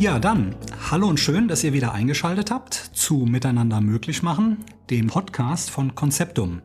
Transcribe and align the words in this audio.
Ja, 0.00 0.18
dann 0.18 0.54
hallo 0.90 1.08
und 1.08 1.20
schön, 1.20 1.46
dass 1.46 1.62
ihr 1.62 1.74
wieder 1.74 1.92
eingeschaltet 1.92 2.50
habt 2.50 2.72
zu 2.72 3.26
Miteinander 3.26 3.82
möglich 3.82 4.22
machen, 4.22 4.64
dem 4.88 5.08
Podcast 5.08 5.68
von 5.68 5.94
Konzeptum. 5.94 6.62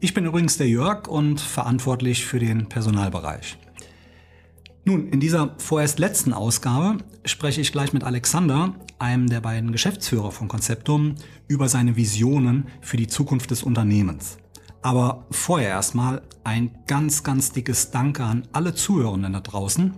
Ich 0.00 0.14
bin 0.14 0.24
übrigens 0.24 0.56
der 0.56 0.66
Jörg 0.66 1.06
und 1.06 1.42
verantwortlich 1.42 2.24
für 2.24 2.38
den 2.38 2.70
Personalbereich. 2.70 3.58
Nun, 4.86 5.08
in 5.08 5.20
dieser 5.20 5.56
vorerst 5.58 5.98
letzten 5.98 6.32
Ausgabe 6.32 7.04
spreche 7.26 7.60
ich 7.60 7.70
gleich 7.70 7.92
mit 7.92 8.02
Alexander, 8.02 8.74
einem 8.98 9.28
der 9.28 9.42
beiden 9.42 9.72
Geschäftsführer 9.72 10.32
von 10.32 10.48
Konzeptum, 10.48 11.16
über 11.48 11.68
seine 11.68 11.96
Visionen 11.96 12.68
für 12.80 12.96
die 12.96 13.08
Zukunft 13.08 13.50
des 13.50 13.62
Unternehmens. 13.62 14.38
Aber 14.82 15.26
vorher 15.30 15.68
erstmal 15.68 16.22
ein 16.42 16.70
ganz, 16.86 17.22
ganz 17.22 17.52
dickes 17.52 17.90
Danke 17.90 18.24
an 18.24 18.48
alle 18.52 18.74
Zuhörenden 18.74 19.34
da 19.34 19.40
draußen. 19.40 19.94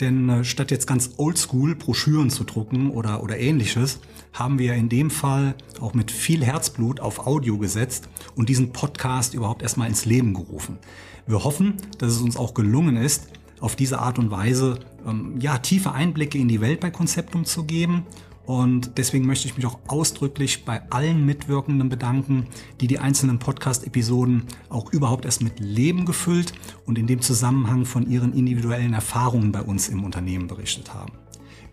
Denn 0.00 0.28
äh, 0.28 0.44
statt 0.44 0.70
jetzt 0.70 0.86
ganz 0.86 1.10
oldschool 1.18 1.74
Broschüren 1.74 2.30
zu 2.30 2.44
drucken 2.44 2.90
oder, 2.90 3.22
oder 3.22 3.38
ähnliches, 3.38 4.00
haben 4.32 4.58
wir 4.58 4.74
in 4.74 4.88
dem 4.88 5.10
Fall 5.10 5.54
auch 5.80 5.92
mit 5.92 6.10
viel 6.10 6.42
Herzblut 6.44 7.00
auf 7.00 7.26
Audio 7.26 7.58
gesetzt 7.58 8.08
und 8.34 8.48
diesen 8.48 8.72
Podcast 8.72 9.34
überhaupt 9.34 9.62
erstmal 9.62 9.88
ins 9.88 10.06
Leben 10.06 10.32
gerufen. 10.32 10.78
Wir 11.26 11.44
hoffen, 11.44 11.74
dass 11.98 12.12
es 12.12 12.20
uns 12.22 12.36
auch 12.36 12.54
gelungen 12.54 12.96
ist, 12.96 13.28
auf 13.60 13.76
diese 13.76 14.00
Art 14.00 14.18
und 14.18 14.30
Weise 14.30 14.80
ähm, 15.06 15.36
ja, 15.40 15.58
tiefe 15.58 15.92
Einblicke 15.92 16.38
in 16.38 16.48
die 16.48 16.60
Welt 16.60 16.80
bei 16.80 16.90
Konzeptum 16.90 17.44
zu 17.44 17.64
geben 17.64 18.06
und 18.44 18.98
deswegen 18.98 19.26
möchte 19.26 19.46
ich 19.46 19.56
mich 19.56 19.66
auch 19.66 19.78
ausdrücklich 19.86 20.64
bei 20.64 20.82
allen 20.90 21.24
Mitwirkenden 21.24 21.88
bedanken, 21.88 22.48
die 22.80 22.88
die 22.88 22.98
einzelnen 22.98 23.38
Podcast-Episoden 23.38 24.44
auch 24.68 24.92
überhaupt 24.92 25.24
erst 25.24 25.42
mit 25.42 25.60
Leben 25.60 26.04
gefüllt 26.04 26.52
und 26.84 26.98
in 26.98 27.06
dem 27.06 27.20
Zusammenhang 27.20 27.84
von 27.84 28.10
ihren 28.10 28.32
individuellen 28.32 28.94
Erfahrungen 28.94 29.52
bei 29.52 29.62
uns 29.62 29.88
im 29.88 30.02
Unternehmen 30.02 30.48
berichtet 30.48 30.92
haben. 30.92 31.12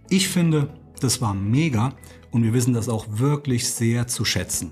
Ich 0.10 0.30
finde, 0.30 0.70
das 1.00 1.22
war 1.22 1.34
mega 1.34 1.94
und 2.32 2.44
wir 2.44 2.54
wissen 2.54 2.74
das 2.74 2.88
auch 2.88 3.08
wirklich 3.10 3.68
sehr 3.70 4.08
zu 4.08 4.24
schätzen. 4.24 4.72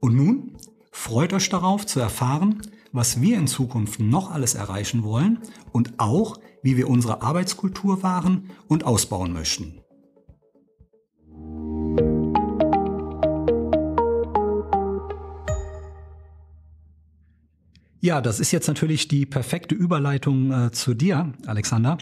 Und 0.00 0.16
nun 0.16 0.56
freut 0.92 1.32
euch 1.32 1.48
darauf 1.48 1.86
zu 1.86 1.98
erfahren, 1.98 2.60
was 2.92 3.20
wir 3.20 3.38
in 3.38 3.46
Zukunft 3.46 4.00
noch 4.00 4.30
alles 4.30 4.54
erreichen 4.54 5.02
wollen 5.02 5.38
und 5.72 5.98
auch, 5.98 6.38
wie 6.62 6.76
wir 6.76 6.88
unsere 6.88 7.22
Arbeitskultur 7.22 8.02
wahren 8.02 8.50
und 8.68 8.84
ausbauen 8.84 9.32
möchten. 9.32 9.80
Ja, 18.00 18.20
das 18.20 18.40
ist 18.40 18.52
jetzt 18.52 18.68
natürlich 18.68 19.08
die 19.08 19.24
perfekte 19.24 19.74
Überleitung 19.74 20.52
äh, 20.52 20.70
zu 20.70 20.94
dir, 20.94 21.32
Alexander. 21.46 21.96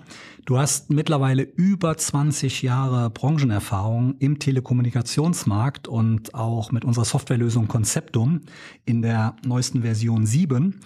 Du 0.45 0.59
hast 0.59 0.91
mittlerweile 0.91 1.43
über 1.43 1.97
20 1.97 2.63
Jahre 2.63 3.11
Branchenerfahrung 3.11 4.17
im 4.19 4.39
Telekommunikationsmarkt 4.39 5.87
und 5.87 6.35
auch 6.35 6.73
mit 6.73 6.85
unserer 6.85 7.05
Softwarelösung 7.05 7.69
Conceptum 7.69 8.41
in 8.85 9.03
der 9.03 9.37
neuesten 9.47 9.83
Version 9.83 10.27
7. 10.27 10.81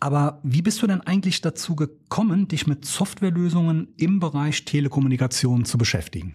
Aber 0.00 0.40
wie 0.42 0.62
bist 0.62 0.82
du 0.82 0.86
denn 0.86 1.02
eigentlich 1.02 1.42
dazu 1.42 1.76
gekommen, 1.76 2.48
dich 2.48 2.66
mit 2.66 2.84
Softwarelösungen 2.84 3.94
im 3.96 4.18
Bereich 4.18 4.64
Telekommunikation 4.64 5.64
zu 5.66 5.78
beschäftigen? 5.78 6.34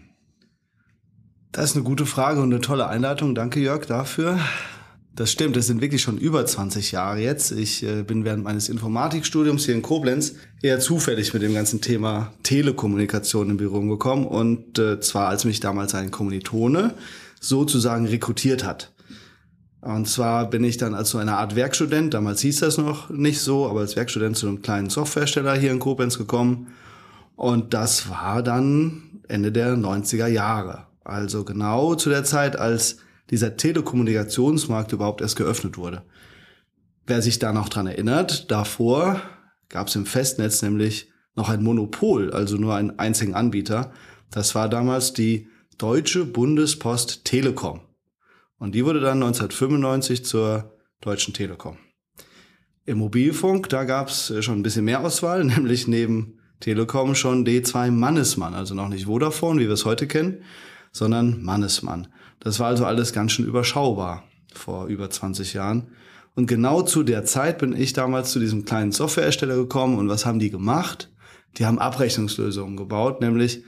Das 1.52 1.70
ist 1.70 1.76
eine 1.76 1.84
gute 1.84 2.06
Frage 2.06 2.40
und 2.40 2.52
eine 2.52 2.60
tolle 2.60 2.86
Einleitung. 2.86 3.34
Danke, 3.34 3.58
Jörg, 3.60 3.86
dafür. 3.86 4.38
Das 5.16 5.32
stimmt, 5.32 5.56
das 5.56 5.66
sind 5.66 5.80
wirklich 5.80 6.02
schon 6.02 6.18
über 6.18 6.46
20 6.46 6.92
Jahre 6.92 7.18
jetzt. 7.18 7.50
Ich 7.50 7.82
äh, 7.82 8.02
bin 8.02 8.24
während 8.24 8.44
meines 8.44 8.68
Informatikstudiums 8.68 9.64
hier 9.64 9.74
in 9.74 9.82
Koblenz 9.82 10.34
eher 10.62 10.78
zufällig 10.78 11.34
mit 11.34 11.42
dem 11.42 11.52
ganzen 11.52 11.80
Thema 11.80 12.32
Telekommunikation 12.42 13.50
in 13.50 13.56
Berührung 13.56 13.88
gekommen 13.88 14.26
und 14.26 14.78
äh, 14.78 15.00
zwar 15.00 15.28
als 15.28 15.44
mich 15.44 15.60
damals 15.60 15.94
ein 15.94 16.10
Kommilitone 16.10 16.94
sozusagen 17.40 18.06
rekrutiert 18.06 18.64
hat. 18.64 18.92
Und 19.80 20.06
zwar 20.08 20.48
bin 20.48 20.62
ich 20.62 20.76
dann 20.76 20.94
als 20.94 21.10
so 21.10 21.18
eine 21.18 21.38
Art 21.38 21.56
Werkstudent, 21.56 22.12
damals 22.12 22.42
hieß 22.42 22.60
das 22.60 22.76
noch 22.76 23.08
nicht 23.08 23.40
so, 23.40 23.68
aber 23.68 23.80
als 23.80 23.96
Werkstudent 23.96 24.36
zu 24.36 24.46
einem 24.46 24.62
kleinen 24.62 24.90
Softwarehersteller 24.90 25.54
hier 25.54 25.72
in 25.72 25.78
Koblenz 25.78 26.18
gekommen. 26.18 26.68
Und 27.34 27.72
das 27.72 28.10
war 28.10 28.42
dann 28.42 29.22
Ende 29.26 29.50
der 29.50 29.74
90er 29.74 30.26
Jahre. 30.26 30.86
Also 31.02 31.44
genau 31.44 31.94
zu 31.94 32.10
der 32.10 32.24
Zeit, 32.24 32.56
als 32.56 32.98
dieser 33.30 33.56
Telekommunikationsmarkt 33.56 34.92
überhaupt 34.92 35.20
erst 35.20 35.36
geöffnet 35.36 35.78
wurde. 35.78 36.02
Wer 37.06 37.22
sich 37.22 37.38
da 37.38 37.52
noch 37.52 37.68
dran 37.68 37.86
erinnert, 37.86 38.50
davor 38.50 39.20
gab 39.68 39.88
es 39.88 39.96
im 39.96 40.06
Festnetz 40.06 40.62
nämlich 40.62 41.10
noch 41.34 41.48
ein 41.48 41.62
Monopol, 41.62 42.32
also 42.32 42.56
nur 42.56 42.74
einen 42.74 42.98
einzigen 42.98 43.34
Anbieter. 43.34 43.92
Das 44.30 44.54
war 44.54 44.68
damals 44.68 45.12
die 45.12 45.48
Deutsche 45.78 46.24
Bundespost 46.24 47.24
Telekom. 47.24 47.80
Und 48.58 48.74
die 48.74 48.84
wurde 48.84 49.00
dann 49.00 49.22
1995 49.22 50.24
zur 50.24 50.76
Deutschen 51.00 51.32
Telekom. 51.32 51.78
Im 52.84 52.98
Mobilfunk, 52.98 53.68
da 53.70 53.84
gab 53.84 54.08
es 54.08 54.32
schon 54.44 54.58
ein 54.58 54.62
bisschen 54.62 54.84
mehr 54.84 55.00
Auswahl, 55.00 55.44
nämlich 55.44 55.88
neben 55.88 56.38
Telekom 56.60 57.14
schon 57.14 57.46
D2 57.46 57.90
Mannesmann, 57.90 58.54
also 58.54 58.74
noch 58.74 58.88
nicht 58.88 59.06
Vodafone, 59.06 59.60
wie 59.60 59.66
wir 59.66 59.72
es 59.72 59.86
heute 59.86 60.06
kennen, 60.06 60.42
sondern 60.92 61.42
Mannesmann. 61.42 62.08
Das 62.40 62.58
war 62.58 62.68
also 62.68 62.84
alles 62.84 63.12
ganz 63.12 63.32
schön 63.32 63.46
überschaubar 63.46 64.24
vor 64.52 64.86
über 64.86 65.10
20 65.10 65.54
Jahren. 65.54 65.88
Und 66.34 66.46
genau 66.46 66.82
zu 66.82 67.02
der 67.02 67.24
Zeit 67.24 67.58
bin 67.58 67.74
ich 67.74 67.92
damals 67.92 68.30
zu 68.32 68.38
diesem 68.38 68.64
kleinen 68.64 68.92
Softwarehersteller 68.92 69.56
gekommen 69.56 69.98
und 69.98 70.08
was 70.08 70.26
haben 70.26 70.38
die 70.38 70.50
gemacht? 70.50 71.10
Die 71.58 71.66
haben 71.66 71.78
Abrechnungslösungen 71.78 72.76
gebaut, 72.76 73.20
nämlich 73.20 73.64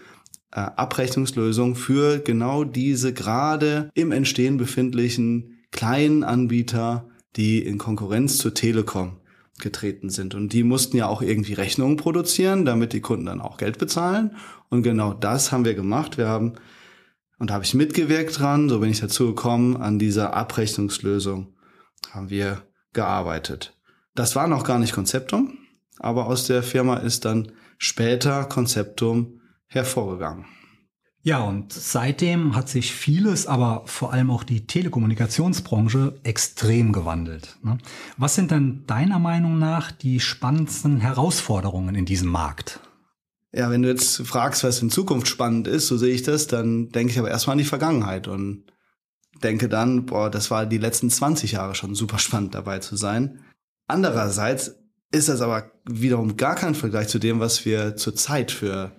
äh, 0.53 0.61
Abrechnungslösungen 0.61 1.75
für 1.75 2.19
genau 2.21 2.65
diese 2.65 3.13
gerade 3.13 3.91
im 3.95 4.13
Entstehen 4.13 4.57
befindlichen 4.57 5.65
kleinen 5.73 6.23
Anbieter, 6.23 7.09
die 7.37 7.59
in 7.59 7.79
Konkurrenz 7.79 8.39
zur 8.39 8.55
Telekom 8.55 9.17
getreten 9.59 10.11
sind. 10.11 10.35
Und 10.35 10.53
die 10.53 10.63
mussten 10.63 10.97
ja 10.97 11.07
auch 11.09 11.23
irgendwie 11.23 11.55
Rechnungen 11.55 11.97
produzieren, 11.97 12.65
damit 12.65 12.93
die 12.93 13.01
Kunden 13.01 13.27
dann 13.27 13.41
auch 13.41 13.57
Geld 13.57 13.79
bezahlen. 13.79 14.37
Und 14.69 14.83
genau 14.83 15.13
das 15.15 15.53
haben 15.53 15.65
wir 15.65 15.75
gemacht. 15.75 16.19
Wir 16.19 16.29
haben 16.29 16.55
und 17.39 17.51
da 17.51 17.55
habe 17.55 17.65
ich 17.65 17.75
mitgewirkt 17.75 18.39
dran, 18.39 18.69
so 18.69 18.81
bin 18.81 18.91
ich 18.91 19.01
dazu 19.01 19.29
gekommen, 19.29 19.77
an 19.77 19.99
dieser 19.99 20.35
Abrechnungslösung 20.35 21.55
haben 22.11 22.31
wir 22.31 22.63
gearbeitet. 22.93 23.77
Das 24.15 24.37
war 24.37 24.47
noch 24.47 24.65
gar 24.65 24.79
nicht 24.79 24.93
Konzeptum, 24.93 25.59
aber 25.99 26.27
aus 26.27 26.47
der 26.47 26.63
Firma 26.63 26.97
ist 26.97 27.25
dann 27.25 27.53
später 27.79 28.45
Konzeptum 28.45 29.41
hervorgegangen. 29.67 30.45
Ja, 31.25 31.41
und 31.41 31.73
seitdem 31.73 32.57
hat 32.57 32.69
sich 32.69 32.93
vieles, 32.93 33.47
aber 33.47 33.85
vor 33.87 34.13
allem 34.13 34.31
auch 34.31 34.43
die 34.43 34.67
Telekommunikationsbranche 34.67 36.19
extrem 36.25 36.93
gewandelt. 36.93 37.59
Ne? 37.63 37.79
Was 38.17 38.35
sind 38.35 38.51
denn 38.51 38.83
deiner 38.89 39.21
Meinung 39.21 39.59
nach 39.59 39.93
die 39.93 40.19
spannendsten 40.19 40.99
Herausforderungen 40.99 41.95
in 41.95 42.07
diesem 42.07 42.29
Markt? 42.29 42.81
Ja, 43.55 43.71
wenn 43.71 43.83
du 43.83 43.89
jetzt 43.89 44.27
fragst, 44.27 44.65
was 44.65 44.81
in 44.81 44.91
Zukunft 44.91 45.29
spannend 45.29 45.69
ist, 45.69 45.87
so 45.87 45.99
sehe 45.99 46.15
ich 46.15 46.23
das, 46.23 46.47
dann 46.47 46.89
denke 46.89 47.13
ich 47.13 47.19
aber 47.19 47.31
erstmal 47.31 47.53
an 47.53 47.59
die 47.59 47.65
Vergangenheit 47.65 48.27
und 48.27 48.65
denke 49.43 49.69
dann, 49.69 50.07
boah, 50.07 50.31
das 50.31 50.51
war 50.51 50.65
die 50.65 50.79
letzten 50.79 51.11
20 51.11 51.53
Jahre 51.53 51.75
schon 51.75 51.95
super 51.95 52.19
spannend 52.19 52.55
dabei 52.55 52.79
zu 52.79 52.97
sein. 52.97 53.45
Andererseits 53.89 54.77
ist 55.11 55.29
das 55.29 55.43
aber 55.43 55.71
wiederum 55.85 56.37
gar 56.37 56.55
kein 56.55 56.75
Vergleich 56.75 57.09
zu 57.09 57.19
dem, 57.19 57.41
was 57.41 57.67
wir 57.67 57.97
zurzeit 57.97 58.51
für, 58.51 58.93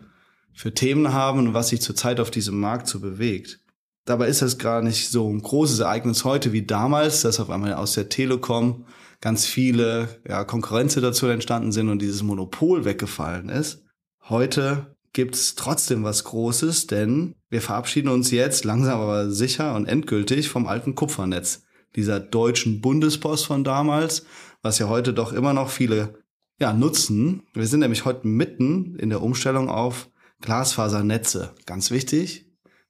für 0.53 0.73
Themen 0.73 1.13
haben 1.13 1.39
und 1.39 1.53
was 1.55 1.69
sich 1.69 1.81
zurzeit 1.81 2.19
auf 2.19 2.29
diesem 2.29 2.59
Markt 2.59 2.87
so 2.87 2.99
bewegt. 2.99 3.59
Dabei 4.05 4.27
ist 4.27 4.41
das 4.41 4.57
gar 4.57 4.81
nicht 4.81 5.09
so 5.09 5.27
ein 5.29 5.41
großes 5.41 5.79
Ereignis 5.79 6.25
heute 6.25 6.51
wie 6.51 6.65
damals, 6.65 7.21
dass 7.21 7.39
auf 7.39 7.49
einmal 7.49 7.73
aus 7.73 7.93
der 7.93 8.09
Telekom 8.09 8.85
ganz 9.21 9.45
viele 9.45 10.09
ja, 10.27 10.43
Konkurrenzsituationen 10.43 11.35
entstanden 11.35 11.71
sind 11.71 11.89
und 11.89 12.01
dieses 12.01 12.21
Monopol 12.21 12.83
weggefallen 12.85 13.47
ist. 13.47 13.82
Heute 14.29 14.95
gibt's 15.11 15.55
trotzdem 15.55 16.03
was 16.05 16.23
Großes, 16.23 16.87
denn 16.87 17.35
wir 17.49 17.61
verabschieden 17.61 18.07
uns 18.07 18.31
jetzt 18.31 18.63
langsam 18.63 19.01
aber 19.01 19.29
sicher 19.29 19.75
und 19.75 19.85
endgültig 19.85 20.47
vom 20.47 20.65
alten 20.65 20.95
Kupfernetz, 20.95 21.63
dieser 21.97 22.21
deutschen 22.21 22.79
Bundespost 22.79 23.45
von 23.45 23.65
damals, 23.65 24.25
was 24.61 24.79
ja 24.79 24.87
heute 24.87 25.13
doch 25.13 25.33
immer 25.33 25.53
noch 25.53 25.69
viele 25.69 26.23
ja, 26.57 26.71
nutzen. 26.71 27.43
Wir 27.53 27.67
sind 27.67 27.81
nämlich 27.81 28.05
heute 28.05 28.25
mitten 28.25 28.95
in 28.95 29.09
der 29.09 29.21
Umstellung 29.21 29.69
auf 29.69 30.09
Glasfasernetze. 30.39 31.53
Ganz 31.65 31.91
wichtig, 31.91 32.45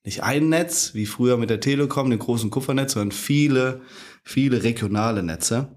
nicht 0.06 0.21
ein 0.21 0.50
Netz, 0.50 0.94
wie 0.94 1.07
früher 1.07 1.38
mit 1.38 1.50
der 1.50 1.62
Telekom, 1.62 2.12
dem 2.12 2.19
großen 2.19 2.51
Kupfernetz, 2.51 2.94
sondern 2.94 3.12
viele, 3.12 3.81
viele 4.24 4.62
regionale 4.63 5.24
Netze. 5.24 5.75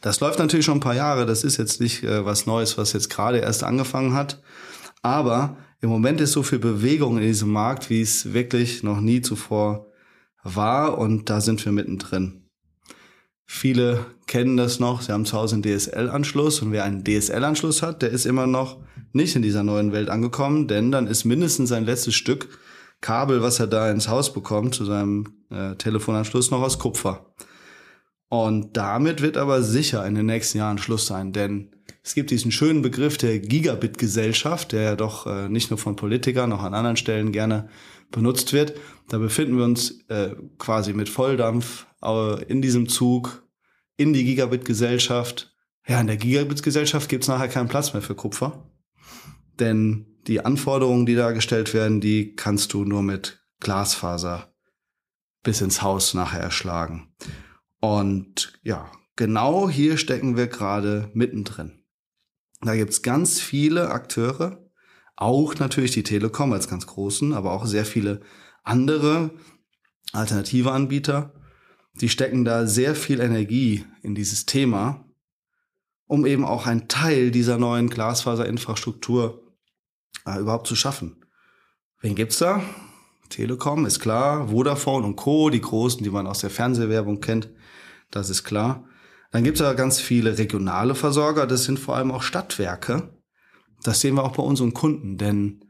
Das 0.00 0.20
läuft 0.20 0.38
natürlich 0.38 0.66
schon 0.66 0.78
ein 0.78 0.80
paar 0.80 0.94
Jahre. 0.94 1.26
Das 1.26 1.44
ist 1.44 1.56
jetzt 1.56 1.80
nicht 1.80 2.02
äh, 2.02 2.24
was 2.24 2.46
Neues, 2.46 2.76
was 2.76 2.92
jetzt 2.92 3.10
gerade 3.10 3.38
erst 3.38 3.64
angefangen 3.64 4.14
hat. 4.14 4.42
Aber 5.02 5.56
im 5.80 5.90
Moment 5.90 6.20
ist 6.20 6.32
so 6.32 6.42
viel 6.42 6.58
Bewegung 6.58 7.18
in 7.18 7.24
diesem 7.24 7.50
Markt, 7.50 7.90
wie 7.90 8.00
es 8.00 8.32
wirklich 8.32 8.82
noch 8.82 9.00
nie 9.00 9.20
zuvor 9.20 9.86
war. 10.42 10.98
Und 10.98 11.30
da 11.30 11.40
sind 11.40 11.64
wir 11.64 11.72
mittendrin. 11.72 12.48
Viele 13.46 14.06
kennen 14.26 14.56
das 14.56 14.80
noch. 14.80 15.02
Sie 15.02 15.12
haben 15.12 15.26
zu 15.26 15.36
Hause 15.36 15.56
einen 15.56 15.62
DSL-Anschluss. 15.62 16.62
Und 16.62 16.72
wer 16.72 16.84
einen 16.84 17.04
DSL-Anschluss 17.04 17.82
hat, 17.82 18.02
der 18.02 18.10
ist 18.10 18.26
immer 18.26 18.46
noch 18.46 18.78
nicht 19.12 19.36
in 19.36 19.42
dieser 19.42 19.62
neuen 19.62 19.92
Welt 19.92 20.10
angekommen. 20.10 20.68
Denn 20.68 20.90
dann 20.90 21.06
ist 21.06 21.24
mindestens 21.24 21.68
sein 21.68 21.84
letztes 21.84 22.14
Stück 22.14 22.48
Kabel, 23.00 23.42
was 23.42 23.60
er 23.60 23.66
da 23.66 23.90
ins 23.90 24.08
Haus 24.08 24.32
bekommt, 24.32 24.74
zu 24.74 24.86
seinem 24.86 25.44
äh, 25.50 25.74
Telefonanschluss, 25.74 26.50
noch 26.50 26.62
aus 26.62 26.78
Kupfer. 26.78 27.34
Und 28.34 28.76
damit 28.76 29.22
wird 29.22 29.36
aber 29.36 29.62
sicher 29.62 30.04
in 30.04 30.16
den 30.16 30.26
nächsten 30.26 30.58
Jahren 30.58 30.78
Schluss 30.78 31.06
sein, 31.06 31.32
denn 31.32 31.70
es 32.02 32.16
gibt 32.16 32.32
diesen 32.32 32.50
schönen 32.50 32.82
Begriff 32.82 33.16
der 33.16 33.38
Gigabit-Gesellschaft, 33.38 34.72
der 34.72 34.82
ja 34.82 34.96
doch 34.96 35.28
äh, 35.28 35.48
nicht 35.48 35.70
nur 35.70 35.78
von 35.78 35.94
Politikern, 35.94 36.52
auch 36.52 36.64
an 36.64 36.74
anderen 36.74 36.96
Stellen 36.96 37.30
gerne 37.30 37.68
benutzt 38.10 38.52
wird. 38.52 38.76
Da 39.08 39.18
befinden 39.18 39.56
wir 39.56 39.62
uns 39.62 40.00
äh, 40.08 40.34
quasi 40.58 40.94
mit 40.94 41.08
Volldampf 41.08 41.86
in 42.48 42.60
diesem 42.60 42.88
Zug 42.88 43.46
in 43.96 44.12
die 44.12 44.24
Gigabit-Gesellschaft. 44.24 45.54
Ja, 45.86 46.00
in 46.00 46.08
der 46.08 46.16
Gigabit-Gesellschaft 46.16 47.08
gibt 47.08 47.22
es 47.22 47.28
nachher 47.28 47.46
keinen 47.46 47.68
Platz 47.68 47.92
mehr 47.92 48.02
für 48.02 48.16
Kupfer. 48.16 48.68
Denn 49.60 50.06
die 50.26 50.44
Anforderungen, 50.44 51.06
die 51.06 51.14
da 51.14 51.30
gestellt 51.30 51.72
werden, 51.72 52.00
die 52.00 52.34
kannst 52.34 52.72
du 52.72 52.84
nur 52.84 53.04
mit 53.04 53.46
Glasfaser 53.60 54.52
bis 55.44 55.60
ins 55.60 55.82
Haus 55.82 56.14
nachher 56.14 56.40
erschlagen. 56.40 57.14
Und 57.84 58.58
ja, 58.62 58.90
genau 59.14 59.68
hier 59.68 59.98
stecken 59.98 60.38
wir 60.38 60.46
gerade 60.46 61.10
mittendrin. 61.12 61.84
Da 62.62 62.74
gibt's 62.76 63.02
ganz 63.02 63.42
viele 63.42 63.90
Akteure, 63.90 64.70
auch 65.16 65.54
natürlich 65.56 65.90
die 65.90 66.02
Telekom 66.02 66.54
als 66.54 66.66
ganz 66.66 66.86
großen, 66.86 67.34
aber 67.34 67.52
auch 67.52 67.66
sehr 67.66 67.84
viele 67.84 68.22
andere 68.62 69.32
alternative 70.12 70.72
Anbieter. 70.72 71.34
Die 72.00 72.08
stecken 72.08 72.46
da 72.46 72.66
sehr 72.66 72.94
viel 72.94 73.20
Energie 73.20 73.84
in 74.00 74.14
dieses 74.14 74.46
Thema, 74.46 75.04
um 76.06 76.24
eben 76.24 76.46
auch 76.46 76.66
ein 76.66 76.88
Teil 76.88 77.30
dieser 77.30 77.58
neuen 77.58 77.90
Glasfaserinfrastruktur 77.90 79.54
äh, 80.24 80.40
überhaupt 80.40 80.68
zu 80.68 80.74
schaffen. 80.74 81.22
Wen 82.00 82.14
gibt's 82.14 82.38
da? 82.38 82.62
Telekom 83.34 83.84
ist 83.84 83.98
klar, 83.98 84.48
Vodafone 84.48 85.04
und 85.04 85.16
Co., 85.16 85.50
die 85.50 85.60
großen, 85.60 86.04
die 86.04 86.10
man 86.10 86.28
aus 86.28 86.38
der 86.38 86.50
Fernsehwerbung 86.50 87.20
kennt, 87.20 87.48
das 88.10 88.30
ist 88.30 88.44
klar. 88.44 88.84
Dann 89.32 89.42
gibt 89.42 89.56
es 89.56 89.62
aber 89.66 89.74
ganz 89.74 90.00
viele 90.00 90.38
regionale 90.38 90.94
Versorger, 90.94 91.46
das 91.46 91.64
sind 91.64 91.80
vor 91.80 91.96
allem 91.96 92.12
auch 92.12 92.22
Stadtwerke. 92.22 93.10
Das 93.82 94.00
sehen 94.00 94.14
wir 94.14 94.22
auch 94.22 94.36
bei 94.36 94.42
unseren 94.42 94.72
Kunden, 94.72 95.18
denn 95.18 95.64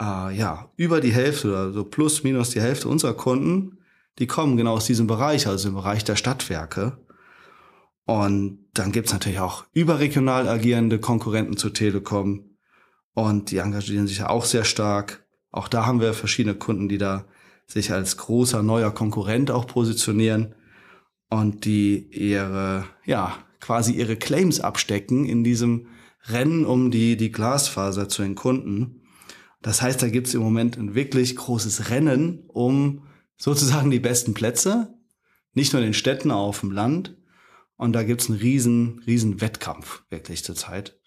äh, 0.00 0.34
ja, 0.34 0.70
über 0.76 1.02
die 1.02 1.12
Hälfte 1.12 1.48
oder 1.48 1.72
so 1.72 1.84
plus 1.84 2.24
minus 2.24 2.50
die 2.50 2.62
Hälfte 2.62 2.88
unserer 2.88 3.12
Kunden, 3.12 3.78
die 4.18 4.26
kommen 4.26 4.56
genau 4.56 4.72
aus 4.72 4.86
diesem 4.86 5.06
Bereich, 5.06 5.46
also 5.46 5.68
im 5.68 5.74
Bereich 5.74 6.04
der 6.04 6.16
Stadtwerke. 6.16 6.98
Und 8.06 8.66
dann 8.72 8.90
gibt's 8.90 9.12
natürlich 9.12 9.40
auch 9.40 9.64
überregional 9.72 10.48
agierende 10.48 10.98
Konkurrenten 10.98 11.58
zur 11.58 11.74
Telekom. 11.74 12.56
Und 13.12 13.50
die 13.50 13.58
engagieren 13.58 14.06
sich 14.06 14.18
ja 14.18 14.30
auch 14.30 14.46
sehr 14.46 14.64
stark. 14.64 15.21
Auch 15.52 15.68
da 15.68 15.86
haben 15.86 16.00
wir 16.00 16.14
verschiedene 16.14 16.54
Kunden, 16.54 16.88
die 16.88 16.98
da 16.98 17.26
sich 17.66 17.92
als 17.92 18.16
großer 18.16 18.62
neuer 18.62 18.92
Konkurrent 18.92 19.50
auch 19.50 19.66
positionieren 19.66 20.54
und 21.28 21.64
die 21.64 22.08
ihre, 22.10 22.86
ja, 23.04 23.36
quasi 23.60 23.92
ihre 23.92 24.16
Claims 24.16 24.60
abstecken 24.60 25.24
in 25.24 25.44
diesem 25.44 25.86
Rennen 26.26 26.64
um 26.64 26.90
die, 26.90 27.16
die 27.16 27.30
Glasfaser 27.30 28.08
zu 28.08 28.22
den 28.22 28.34
Kunden. 28.34 29.02
Das 29.60 29.82
heißt, 29.82 30.02
da 30.02 30.08
gibt 30.08 30.26
es 30.26 30.34
im 30.34 30.42
Moment 30.42 30.76
ein 30.76 30.94
wirklich 30.94 31.36
großes 31.36 31.90
Rennen 31.90 32.44
um 32.48 33.06
sozusagen 33.36 33.90
die 33.90 34.00
besten 34.00 34.34
Plätze, 34.34 34.94
nicht 35.54 35.72
nur 35.72 35.80
in 35.80 35.88
den 35.88 35.94
Städten, 35.94 36.30
auch 36.30 36.48
auf 36.48 36.60
dem 36.60 36.72
Land. 36.72 37.16
Und 37.76 37.92
da 37.92 38.02
gibt 38.04 38.22
es 38.22 38.30
einen 38.30 38.38
riesen, 38.38 39.00
riesen 39.06 39.40
Wettkampf 39.40 40.04
wirklich 40.08 40.44
zurzeit. 40.44 41.00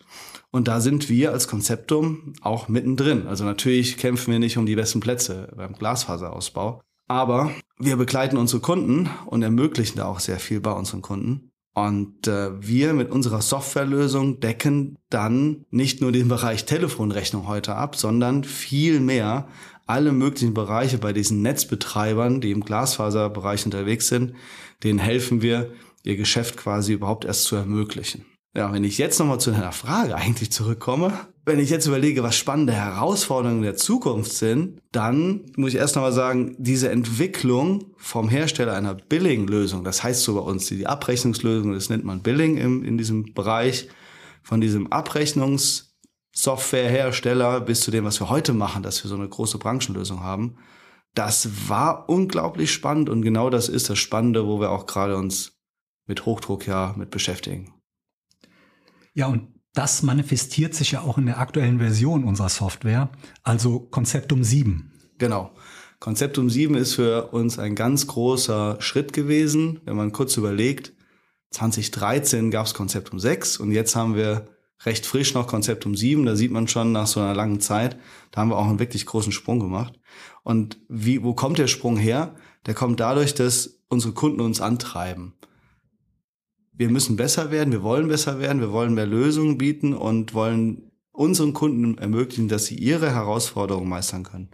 Und 0.51 0.67
da 0.67 0.79
sind 0.79 1.09
wir 1.09 1.31
als 1.31 1.47
Konzeptum 1.47 2.33
auch 2.41 2.67
mittendrin. 2.67 3.27
Also 3.27 3.43
natürlich 3.43 3.97
kämpfen 3.97 4.31
wir 4.31 4.39
nicht 4.39 4.57
um 4.57 4.65
die 4.65 4.75
besten 4.75 4.99
Plätze 4.99 5.51
beim 5.55 5.73
Glasfaserausbau, 5.73 6.81
aber 7.07 7.51
wir 7.77 7.97
begleiten 7.97 8.37
unsere 8.37 8.61
Kunden 8.61 9.09
und 9.25 9.41
ermöglichen 9.41 9.97
da 9.97 10.05
auch 10.05 10.19
sehr 10.19 10.39
viel 10.39 10.61
bei 10.61 10.71
unseren 10.71 11.01
Kunden. 11.01 11.51
Und 11.75 12.25
äh, 12.27 12.51
wir 12.65 12.93
mit 12.93 13.11
unserer 13.11 13.41
Softwarelösung 13.41 14.39
decken 14.39 14.97
dann 15.09 15.65
nicht 15.71 15.99
nur 15.99 16.13
den 16.13 16.29
Bereich 16.29 16.63
Telefonrechnung 16.63 17.49
heute 17.49 17.75
ab, 17.75 17.97
sondern 17.97 18.45
viel 18.45 19.01
mehr 19.01 19.49
alle 19.85 20.13
möglichen 20.13 20.53
Bereiche 20.53 20.97
bei 20.97 21.11
diesen 21.11 21.41
Netzbetreibern, 21.41 22.39
die 22.39 22.51
im 22.51 22.63
Glasfaserbereich 22.63 23.65
unterwegs 23.65 24.07
sind, 24.07 24.35
denen 24.83 24.99
helfen 24.99 25.41
wir, 25.41 25.73
ihr 26.03 26.15
Geschäft 26.15 26.55
quasi 26.55 26.93
überhaupt 26.93 27.25
erst 27.25 27.43
zu 27.43 27.57
ermöglichen. 27.57 28.25
Ja, 28.55 28.71
wenn 28.71 28.85
ich 28.85 28.97
jetzt 28.97 29.19
nochmal 29.19 29.41
zu 29.41 29.51
deiner 29.51 29.73
Frage 29.73 30.15
eigentlich 30.15 30.49
zurückkomme, 30.49 31.11
wenn 31.43 31.59
ich 31.59 31.69
jetzt 31.69 31.87
überlege, 31.87 32.23
was 32.23 32.37
spannende 32.37 32.71
Herausforderungen 32.71 33.63
der 33.63 33.75
Zukunft 33.75 34.31
sind, 34.31 34.79
dann 34.93 35.41
muss 35.57 35.73
ich 35.73 35.79
erst 35.79 35.95
nochmal 35.95 36.13
sagen, 36.13 36.55
diese 36.57 36.89
Entwicklung 36.89 37.93
vom 37.97 38.29
Hersteller 38.29 38.73
einer 38.73 38.95
Billing-Lösung, 38.95 39.83
das 39.83 40.03
heißt 40.03 40.23
so 40.23 40.35
bei 40.35 40.41
uns, 40.41 40.67
die 40.67 40.87
Abrechnungslösung, 40.87 41.73
das 41.73 41.89
nennt 41.89 42.05
man 42.05 42.21
Billing 42.21 42.55
im, 42.55 42.85
in 42.85 42.97
diesem 42.97 43.33
Bereich, 43.33 43.89
von 44.41 44.61
diesem 44.61 44.89
Abrechnungssoftwarehersteller 44.89 47.59
bis 47.59 47.81
zu 47.81 47.91
dem, 47.91 48.05
was 48.05 48.21
wir 48.21 48.29
heute 48.29 48.53
machen, 48.53 48.83
dass 48.83 49.03
wir 49.03 49.09
so 49.09 49.15
eine 49.15 49.27
große 49.27 49.57
Branchenlösung 49.57 50.21
haben, 50.21 50.55
das 51.13 51.67
war 51.67 52.07
unglaublich 52.07 52.71
spannend 52.71 53.09
und 53.09 53.21
genau 53.21 53.49
das 53.49 53.67
ist 53.67 53.89
das 53.89 53.99
Spannende, 53.99 54.47
wo 54.47 54.61
wir 54.61 54.71
auch 54.71 54.85
gerade 54.85 55.17
uns 55.17 55.59
mit 56.07 56.25
Hochdruck 56.25 56.67
ja 56.67 56.95
mit 56.97 57.09
beschäftigen. 57.09 57.74
Ja, 59.15 59.27
und 59.27 59.47
das 59.73 60.03
manifestiert 60.03 60.75
sich 60.75 60.91
ja 60.91 61.01
auch 61.01 61.17
in 61.17 61.25
der 61.25 61.39
aktuellen 61.39 61.79
Version 61.79 62.25
unserer 62.25 62.49
Software, 62.49 63.09
also 63.43 63.79
Konzeptum 63.79 64.43
7. 64.43 64.91
Genau. 65.17 65.51
Konzeptum 65.99 66.49
7 66.49 66.75
ist 66.75 66.95
für 66.95 67.27
uns 67.31 67.57
ein 67.57 67.75
ganz 67.75 68.07
großer 68.07 68.75
Schritt 68.79 69.13
gewesen. 69.13 69.79
Wenn 69.85 69.95
man 69.95 70.11
kurz 70.11 70.35
überlegt, 70.35 70.93
2013 71.51 72.51
gab 72.51 72.65
es 72.65 72.73
Konzeptum 72.73 73.17
6 73.17 73.57
und 73.57 73.71
jetzt 73.71 73.95
haben 73.95 74.15
wir 74.15 74.49
recht 74.83 75.05
frisch 75.05 75.33
noch 75.33 75.47
Konzeptum 75.47 75.95
7. 75.95 76.25
Da 76.25 76.35
sieht 76.35 76.51
man 76.51 76.67
schon 76.67 76.91
nach 76.91 77.07
so 77.07 77.21
einer 77.21 77.33
langen 77.33 77.61
Zeit, 77.61 77.97
da 78.31 78.41
haben 78.41 78.49
wir 78.49 78.57
auch 78.57 78.67
einen 78.67 78.79
wirklich 78.79 79.05
großen 79.05 79.31
Sprung 79.31 79.61
gemacht. 79.61 79.97
Und 80.43 80.77
wie, 80.89 81.23
wo 81.23 81.33
kommt 81.33 81.57
der 81.57 81.67
Sprung 81.67 81.95
her? 81.95 82.35
Der 82.65 82.73
kommt 82.73 82.99
dadurch, 82.99 83.33
dass 83.33 83.79
unsere 83.87 84.13
Kunden 84.13 84.41
uns 84.41 84.59
antreiben 84.59 85.33
wir 86.77 86.89
müssen 86.89 87.15
besser 87.15 87.51
werden, 87.51 87.71
wir 87.71 87.83
wollen 87.83 88.07
besser 88.07 88.39
werden, 88.39 88.61
wir 88.61 88.71
wollen 88.71 88.93
mehr 88.93 89.05
Lösungen 89.05 89.57
bieten 89.57 89.93
und 89.93 90.33
wollen 90.33 90.91
unseren 91.11 91.53
Kunden 91.53 91.97
ermöglichen, 91.97 92.47
dass 92.47 92.65
sie 92.65 92.75
ihre 92.75 93.11
Herausforderungen 93.13 93.89
meistern 93.89 94.23
können. 94.23 94.49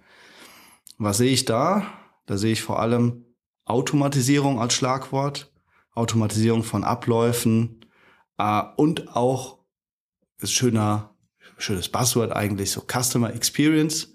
Was 0.98 1.18
sehe 1.18 1.32
ich 1.32 1.46
da? 1.46 1.86
Da 2.28 2.38
sehe 2.38 2.54
ich 2.54 2.62
vor 2.62 2.80
allem 2.80 3.26
Automatisierung 3.66 4.60
als 4.60 4.74
Schlagwort, 4.74 5.52
Automatisierung 5.94 6.64
von 6.64 6.84
Abläufen 6.84 7.86
äh, 8.38 8.62
und 8.78 9.16
auch 9.16 9.60
ist 10.40 10.54
schöner, 10.54 11.16
schönes 11.58 11.90
Buzzword 11.90 12.32
eigentlich 12.32 12.72
so 12.72 12.82
Customer 12.82 13.34
Experience, 13.34 14.14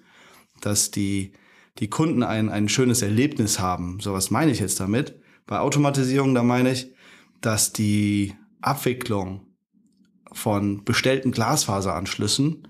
dass 0.60 0.90
die 0.90 1.32
die 1.78 1.90
Kunden 1.90 2.22
ein, 2.22 2.48
ein 2.48 2.68
schönes 2.68 3.02
Erlebnis 3.02 3.58
haben. 3.58 4.00
So 4.00 4.12
was 4.12 4.30
meine 4.30 4.50
ich 4.50 4.60
jetzt 4.60 4.80
damit. 4.80 5.20
Bei 5.46 5.58
Automatisierung, 5.58 6.34
da 6.34 6.42
meine 6.42 6.72
ich, 6.72 6.92
dass 7.40 7.72
die 7.72 8.34
Abwicklung 8.60 9.46
von 10.32 10.84
bestellten 10.84 11.32
Glasfaseranschlüssen 11.32 12.68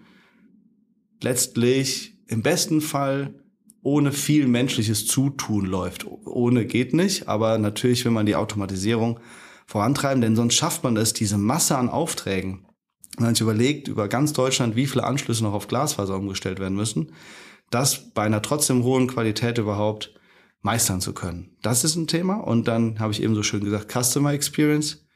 letztlich 1.22 2.18
im 2.28 2.42
besten 2.42 2.80
Fall 2.80 3.42
ohne 3.82 4.12
viel 4.12 4.48
menschliches 4.48 5.06
Zutun 5.06 5.64
läuft. 5.64 6.06
Ohne 6.26 6.66
geht 6.66 6.92
nicht, 6.92 7.28
aber 7.28 7.56
natürlich 7.58 8.04
will 8.04 8.12
man 8.12 8.26
die 8.26 8.34
Automatisierung 8.34 9.20
vorantreiben, 9.66 10.20
denn 10.20 10.36
sonst 10.36 10.54
schafft 10.54 10.82
man 10.84 10.96
es, 10.96 11.12
diese 11.12 11.38
Masse 11.38 11.78
an 11.78 11.88
Aufträgen, 11.88 12.66
wenn 13.16 13.26
man 13.26 13.34
sich 13.34 13.42
überlegt, 13.42 13.88
über 13.88 14.08
ganz 14.08 14.32
Deutschland, 14.32 14.76
wie 14.76 14.86
viele 14.86 15.04
Anschlüsse 15.04 15.44
noch 15.44 15.54
auf 15.54 15.68
Glasfaser 15.68 16.16
umgestellt 16.16 16.58
werden 16.58 16.76
müssen, 16.76 17.12
das 17.70 18.12
bei 18.12 18.22
einer 18.22 18.42
trotzdem 18.42 18.82
hohen 18.82 19.06
Qualität 19.06 19.58
überhaupt 19.58 20.15
meistern 20.66 21.00
zu 21.00 21.14
können. 21.14 21.56
Das 21.62 21.84
ist 21.84 21.94
ein 21.94 22.08
Thema. 22.08 22.34
Und 22.34 22.66
dann 22.66 22.98
habe 22.98 23.12
ich 23.12 23.22
eben 23.22 23.36
so 23.36 23.44
schön 23.44 23.64
gesagt, 23.64 23.90
Customer 23.90 24.32
Experience. 24.32 25.06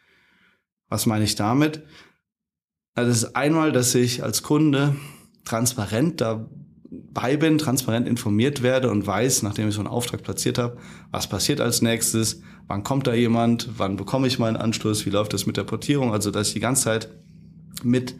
Was 0.88 1.06
meine 1.06 1.24
ich 1.24 1.34
damit? 1.34 1.82
Also 2.94 3.10
das 3.10 3.22
ist 3.24 3.36
einmal, 3.36 3.72
dass 3.72 3.94
ich 3.94 4.22
als 4.22 4.42
Kunde 4.42 4.94
transparent 5.44 6.20
dabei 6.20 7.36
bin, 7.36 7.58
transparent 7.58 8.06
informiert 8.06 8.62
werde 8.62 8.90
und 8.90 9.06
weiß, 9.06 9.42
nachdem 9.42 9.68
ich 9.68 9.74
so 9.74 9.80
einen 9.80 9.88
Auftrag 9.88 10.22
platziert 10.22 10.56
habe, 10.56 10.78
was 11.10 11.28
passiert 11.28 11.60
als 11.60 11.82
nächstes, 11.82 12.42
wann 12.68 12.84
kommt 12.84 13.08
da 13.08 13.14
jemand, 13.14 13.70
wann 13.76 13.96
bekomme 13.96 14.28
ich 14.28 14.38
meinen 14.38 14.56
Anschluss, 14.56 15.04
wie 15.04 15.10
läuft 15.10 15.32
das 15.32 15.46
mit 15.46 15.56
der 15.56 15.64
Portierung, 15.64 16.12
also 16.12 16.30
dass 16.30 16.48
ich 16.48 16.54
die 16.54 16.60
ganze 16.60 16.84
Zeit 16.84 17.10
mit 17.82 18.14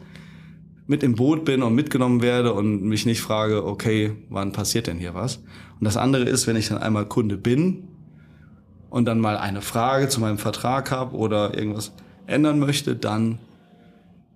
mit 0.87 1.03
im 1.03 1.15
Boot 1.15 1.45
bin 1.45 1.63
und 1.63 1.73
mitgenommen 1.73 2.21
werde 2.21 2.51
und 2.53 2.83
mich 2.83 3.05
nicht 3.05 3.21
frage, 3.21 3.65
okay, 3.65 4.11
wann 4.29 4.51
passiert 4.51 4.87
denn 4.87 4.97
hier 4.97 5.13
was? 5.13 5.41
Und 5.81 5.85
das 5.85 5.97
andere 5.97 6.25
ist, 6.25 6.45
wenn 6.45 6.55
ich 6.55 6.69
dann 6.69 6.77
einmal 6.77 7.07
Kunde 7.07 7.37
bin 7.37 7.87
und 8.91 9.05
dann 9.05 9.19
mal 9.19 9.35
eine 9.35 9.63
Frage 9.63 10.09
zu 10.09 10.19
meinem 10.21 10.37
Vertrag 10.37 10.91
habe 10.91 11.17
oder 11.17 11.57
irgendwas 11.57 11.91
ändern 12.27 12.59
möchte, 12.59 12.95
dann, 12.95 13.39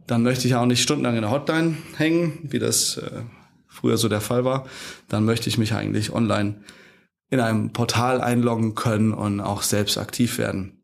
dann 0.07 0.23
möchte 0.23 0.47
ich 0.47 0.55
auch 0.55 0.65
nicht 0.65 0.81
stundenlang 0.81 1.17
in 1.17 1.21
der 1.21 1.29
Hotline 1.29 1.77
hängen, 1.97 2.39
wie 2.41 2.57
das 2.57 2.97
äh, 2.97 3.21
früher 3.67 3.97
so 3.97 4.09
der 4.09 4.21
Fall 4.21 4.43
war, 4.43 4.65
dann 5.07 5.23
möchte 5.23 5.47
ich 5.47 5.59
mich 5.59 5.75
eigentlich 5.75 6.11
online 6.11 6.63
in 7.29 7.39
einem 7.39 7.71
Portal 7.73 8.21
einloggen 8.21 8.73
können 8.73 9.13
und 9.13 9.39
auch 9.39 9.61
selbst 9.61 9.99
aktiv 9.99 10.39
werden. 10.39 10.83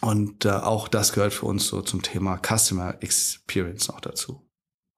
Und 0.00 0.44
äh, 0.44 0.50
auch 0.50 0.88
das 0.88 1.12
gehört 1.12 1.34
für 1.34 1.46
uns 1.46 1.68
so 1.68 1.82
zum 1.82 2.02
Thema 2.02 2.36
Customer 2.36 2.96
Experience 3.00 3.86
noch 3.86 4.00
dazu. 4.00 4.44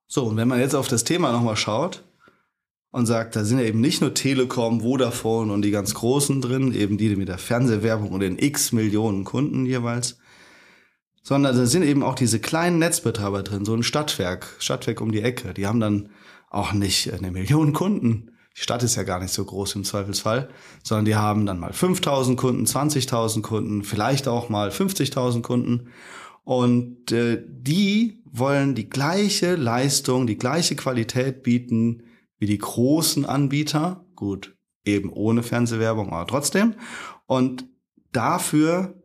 So, 0.09 0.25
und 0.25 0.38
wenn 0.38 0.49
man 0.49 0.59
jetzt 0.59 0.75
auf 0.75 0.88
das 0.88 1.04
Thema 1.04 1.33
nochmal 1.33 1.57
schaut 1.57 2.02
und 2.92 3.06
sagt, 3.06 3.34
da 3.34 3.44
sind 3.44 3.58
ja 3.58 3.64
eben 3.64 3.80
nicht 3.80 4.00
nur 4.02 4.14
Telekom, 4.14 4.82
Vodafone 4.82 5.52
und 5.52 5.62
die 5.62 5.70
ganz 5.70 5.94
Großen 5.94 6.40
drin, 6.40 6.75
eben 6.75 6.99
die 6.99 7.16
mit 7.16 7.28
der 7.28 7.38
Fernsehwerbung 7.38 8.11
und 8.11 8.20
den 8.20 8.38
x 8.38 8.70
Millionen 8.70 9.25
Kunden 9.25 9.66
jeweils, 9.66 10.18
sondern 11.22 11.56
da 11.56 11.66
sind 11.66 11.82
eben 11.82 12.02
auch 12.02 12.14
diese 12.14 12.38
kleinen 12.38 12.78
Netzbetreiber 12.78 13.42
drin, 13.42 13.64
so 13.64 13.75
ein 13.75 13.82
Stadtwerk, 13.82 14.46
Stadtwerk 14.58 15.00
um 15.00 15.11
die 15.11 15.22
Ecke, 15.22 15.54
die 15.54 15.66
haben 15.66 15.80
dann 15.80 16.11
auch 16.50 16.75
nicht 16.75 17.12
eine 17.12 17.30
Million 17.32 17.72
Kunden, 17.72 18.30
die 18.54 18.61
Stadt 18.61 18.82
ist 18.82 18.96
ja 18.96 19.02
gar 19.04 19.20
nicht 19.20 19.32
so 19.32 19.42
groß 19.42 19.76
im 19.76 19.84
Zweifelsfall, 19.84 20.50
sondern 20.82 21.06
die 21.06 21.16
haben 21.16 21.46
dann 21.46 21.58
mal 21.58 21.72
5000 21.72 22.38
Kunden, 22.38 22.66
20.000 22.66 23.40
Kunden, 23.40 23.82
vielleicht 23.82 24.28
auch 24.28 24.50
mal 24.50 24.68
50.000 24.68 25.40
Kunden. 25.40 25.88
Und 26.44 27.12
äh, 27.12 27.42
die 27.46 28.22
wollen 28.30 28.75
die 28.75 28.90
gleiche 28.90 29.54
Leistung, 29.54 30.26
die 30.26 30.37
gleiche 30.37 30.76
Qualität 30.76 31.42
bieten 31.42 32.02
wie 32.42 32.46
die 32.46 32.58
großen 32.58 33.25
Anbieter. 33.25 34.04
Gut, 34.16 34.56
eben 34.84 35.12
ohne 35.12 35.44
Fernsehwerbung, 35.44 36.12
aber 36.12 36.26
trotzdem. 36.26 36.75
Und 37.26 37.68
dafür, 38.11 39.00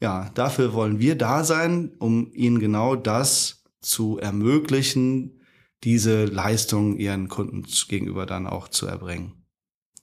ja, 0.00 0.30
dafür 0.34 0.74
wollen 0.74 0.98
wir 0.98 1.16
da 1.16 1.44
sein, 1.44 1.92
um 2.00 2.32
ihnen 2.32 2.58
genau 2.58 2.96
das 2.96 3.62
zu 3.82 4.18
ermöglichen, 4.18 5.40
diese 5.84 6.24
Leistung 6.24 6.98
ihren 6.98 7.28
Kunden 7.28 7.64
gegenüber 7.88 8.26
dann 8.26 8.48
auch 8.48 8.66
zu 8.66 8.88
erbringen. 8.88 9.44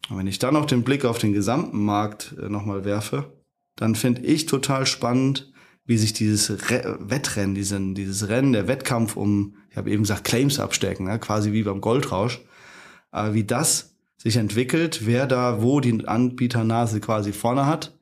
Und 0.10 0.18
wenn 0.18 0.28
ich 0.28 0.40
dann 0.40 0.54
noch 0.54 0.66
den 0.66 0.84
Blick 0.84 1.04
auf 1.04 1.18
den 1.18 1.34
gesamten 1.34 1.84
Markt 1.84 2.34
äh, 2.42 2.48
nochmal 2.48 2.86
werfe, 2.86 3.44
dann 3.76 3.94
finde 3.94 4.22
ich 4.22 4.46
total 4.46 4.86
spannend, 4.86 5.52
wie 5.84 5.98
sich 5.98 6.14
dieses 6.14 6.72
Re 6.72 6.98
Wettrennen, 7.02 7.56
diesen, 7.56 7.94
dieses 7.94 8.30
Rennen, 8.30 8.54
der 8.54 8.70
Wettkampf 8.70 9.18
um, 9.18 9.58
ich 9.70 9.76
habe 9.76 9.92
eben 9.92 10.04
gesagt, 10.04 10.24
Claims 10.24 10.62
abstecken, 10.62 11.08
ne, 11.08 11.20
quasi 11.20 11.52
wie 11.52 11.64
beim 11.64 11.82
Goldrausch, 11.82 12.40
äh, 13.12 13.34
wie 13.34 13.44
das 13.44 13.96
sich 14.18 14.36
entwickelt, 14.36 15.06
wer 15.06 15.28
da 15.28 15.62
wo 15.62 15.80
die 15.80 16.08
Anbieternase 16.08 17.00
quasi 17.00 17.34
vorne 17.34 17.66
hat. 17.66 17.98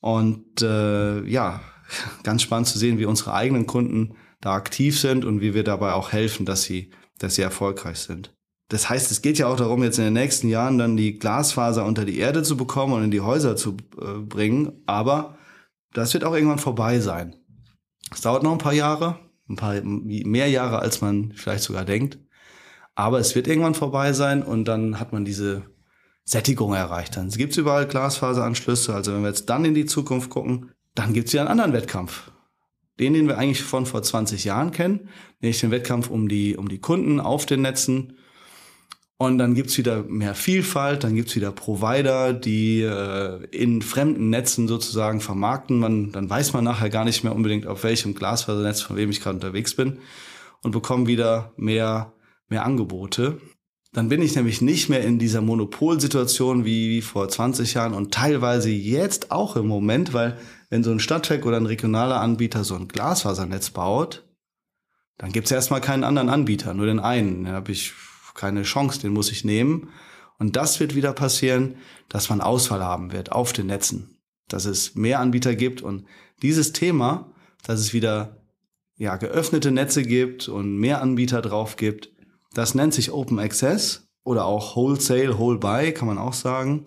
Und 0.00 0.62
äh, 0.62 1.24
ja, 1.26 1.60
ganz 2.22 2.42
spannend 2.42 2.68
zu 2.68 2.78
sehen, 2.78 2.98
wie 2.98 3.04
unsere 3.04 3.34
eigenen 3.34 3.66
Kunden 3.66 4.16
da 4.40 4.54
aktiv 4.54 4.98
sind 4.98 5.24
und 5.24 5.40
wie 5.40 5.54
wir 5.54 5.64
dabei 5.64 5.92
auch 5.92 6.12
helfen, 6.12 6.46
dass 6.46 6.62
sie 6.62 6.90
dass 7.20 7.36
sie 7.36 7.42
erfolgreich 7.42 7.98
sind. 7.98 8.34
Das 8.68 8.88
heißt, 8.88 9.10
es 9.10 9.22
geht 9.22 9.38
ja 9.38 9.46
auch 9.46 9.56
darum, 9.56 9.82
jetzt 9.82 9.98
in 9.98 10.04
den 10.04 10.12
nächsten 10.14 10.48
Jahren 10.48 10.78
dann 10.78 10.96
die 10.96 11.18
Glasfaser 11.18 11.84
unter 11.84 12.04
die 12.04 12.18
Erde 12.18 12.42
zu 12.42 12.56
bekommen 12.56 12.92
und 12.92 13.04
in 13.04 13.10
die 13.10 13.20
Häuser 13.20 13.56
zu 13.56 13.76
äh, 14.00 14.18
bringen. 14.18 14.72
Aber 14.86 15.36
das 15.92 16.14
wird 16.14 16.24
auch 16.24 16.34
irgendwann 16.34 16.58
vorbei 16.58 17.00
sein. 17.00 17.36
Es 18.12 18.20
dauert 18.20 18.42
noch 18.42 18.52
ein 18.52 18.58
paar 18.58 18.72
Jahre, 18.72 19.18
ein 19.48 19.56
paar 19.56 19.80
mehr 19.82 20.48
Jahre, 20.48 20.78
als 20.78 21.00
man 21.00 21.32
vielleicht 21.34 21.64
sogar 21.64 21.84
denkt. 21.84 22.18
Aber 22.94 23.18
es 23.18 23.34
wird 23.34 23.46
irgendwann 23.46 23.74
vorbei 23.74 24.12
sein 24.12 24.42
und 24.42 24.66
dann 24.66 25.00
hat 25.00 25.12
man 25.12 25.24
diese 25.24 25.62
Sättigung 26.24 26.74
erreicht. 26.74 27.16
Dann 27.16 27.30
gibt 27.30 27.52
es 27.52 27.58
überall 27.58 27.86
Glasfaseranschlüsse. 27.86 28.94
Also 28.94 29.12
wenn 29.14 29.22
wir 29.22 29.28
jetzt 29.28 29.48
dann 29.48 29.64
in 29.64 29.74
die 29.74 29.86
Zukunft 29.86 30.30
gucken, 30.30 30.70
dann 30.94 31.12
gibt 31.12 31.28
es 31.28 31.32
wieder 31.32 31.42
einen 31.42 31.50
anderen 31.50 31.72
Wettkampf 31.72 32.30
den, 33.00 33.14
den 33.14 33.26
wir 33.26 33.38
eigentlich 33.38 33.62
von 33.62 33.86
vor 33.86 34.02
20 34.02 34.44
Jahren 34.44 34.70
kennen, 34.70 35.08
nämlich 35.40 35.60
den 35.60 35.70
Wettkampf 35.70 36.10
um 36.10 36.28
die, 36.28 36.56
um 36.56 36.68
die 36.68 36.80
Kunden 36.80 37.18
auf 37.18 37.46
den 37.46 37.62
Netzen. 37.62 38.18
Und 39.16 39.38
dann 39.38 39.54
gibt's 39.54 39.76
wieder 39.76 40.02
mehr 40.02 40.34
Vielfalt, 40.34 41.04
dann 41.04 41.14
gibt's 41.14 41.34
wieder 41.34 41.50
Provider, 41.50 42.32
die 42.32 42.82
äh, 42.82 43.44
in 43.50 43.82
fremden 43.82 44.30
Netzen 44.30 44.68
sozusagen 44.68 45.20
vermarkten. 45.20 45.78
Man, 45.78 46.12
dann 46.12 46.28
weiß 46.28 46.52
man 46.52 46.64
nachher 46.64 46.90
gar 46.90 47.04
nicht 47.04 47.24
mehr 47.24 47.34
unbedingt, 47.34 47.66
auf 47.66 47.84
welchem 47.84 48.14
Glasfasernetz, 48.14 48.82
von 48.82 48.96
wem 48.96 49.10
ich 49.10 49.20
gerade 49.20 49.36
unterwegs 49.36 49.74
bin 49.74 49.98
und 50.62 50.70
bekomme 50.70 51.06
wieder 51.06 51.52
mehr, 51.56 52.12
mehr 52.50 52.64
Angebote. 52.64 53.40
Dann 53.92 54.08
bin 54.08 54.22
ich 54.22 54.36
nämlich 54.36 54.60
nicht 54.60 54.88
mehr 54.88 55.02
in 55.02 55.18
dieser 55.18 55.40
Monopolsituation 55.40 56.64
wie, 56.64 56.90
wie 56.90 57.02
vor 57.02 57.28
20 57.28 57.74
Jahren 57.74 57.94
und 57.94 58.14
teilweise 58.14 58.70
jetzt 58.70 59.32
auch 59.32 59.56
im 59.56 59.66
Moment, 59.66 60.12
weil 60.12 60.38
wenn 60.68 60.84
so 60.84 60.92
ein 60.92 61.00
Stadtwerk 61.00 61.44
oder 61.44 61.56
ein 61.56 61.66
regionaler 61.66 62.20
Anbieter 62.20 62.62
so 62.62 62.76
ein 62.76 62.86
Glasfasernetz 62.86 63.70
baut, 63.70 64.24
dann 65.18 65.32
gibt's 65.32 65.50
erstmal 65.50 65.80
keinen 65.80 66.04
anderen 66.04 66.28
Anbieter, 66.28 66.72
nur 66.72 66.86
den 66.86 67.00
einen. 67.00 67.44
Da 67.44 67.52
habe 67.52 67.72
ich 67.72 67.92
keine 68.34 68.62
Chance, 68.62 69.00
den 69.00 69.12
muss 69.12 69.32
ich 69.32 69.44
nehmen. 69.44 69.90
Und 70.38 70.56
das 70.56 70.80
wird 70.80 70.94
wieder 70.94 71.12
passieren, 71.12 71.74
dass 72.08 72.30
man 72.30 72.40
Ausfall 72.40 72.82
haben 72.82 73.12
wird 73.12 73.32
auf 73.32 73.52
den 73.52 73.66
Netzen, 73.66 74.16
dass 74.48 74.64
es 74.64 74.94
mehr 74.94 75.20
Anbieter 75.20 75.54
gibt 75.54 75.82
und 75.82 76.06
dieses 76.42 76.72
Thema, 76.72 77.30
dass 77.64 77.80
es 77.80 77.92
wieder 77.92 78.38
ja 78.96 79.16
geöffnete 79.16 79.72
Netze 79.72 80.02
gibt 80.02 80.48
und 80.48 80.78
mehr 80.78 81.02
Anbieter 81.02 81.42
drauf 81.42 81.76
gibt, 81.76 82.10
das 82.54 82.74
nennt 82.74 82.94
sich 82.94 83.12
Open 83.12 83.38
Access 83.38 84.08
oder 84.24 84.44
auch 84.44 84.76
Wholesale, 84.76 85.38
Whole 85.38 85.58
Buy, 85.58 85.92
kann 85.92 86.08
man 86.08 86.18
auch 86.18 86.32
sagen. 86.32 86.84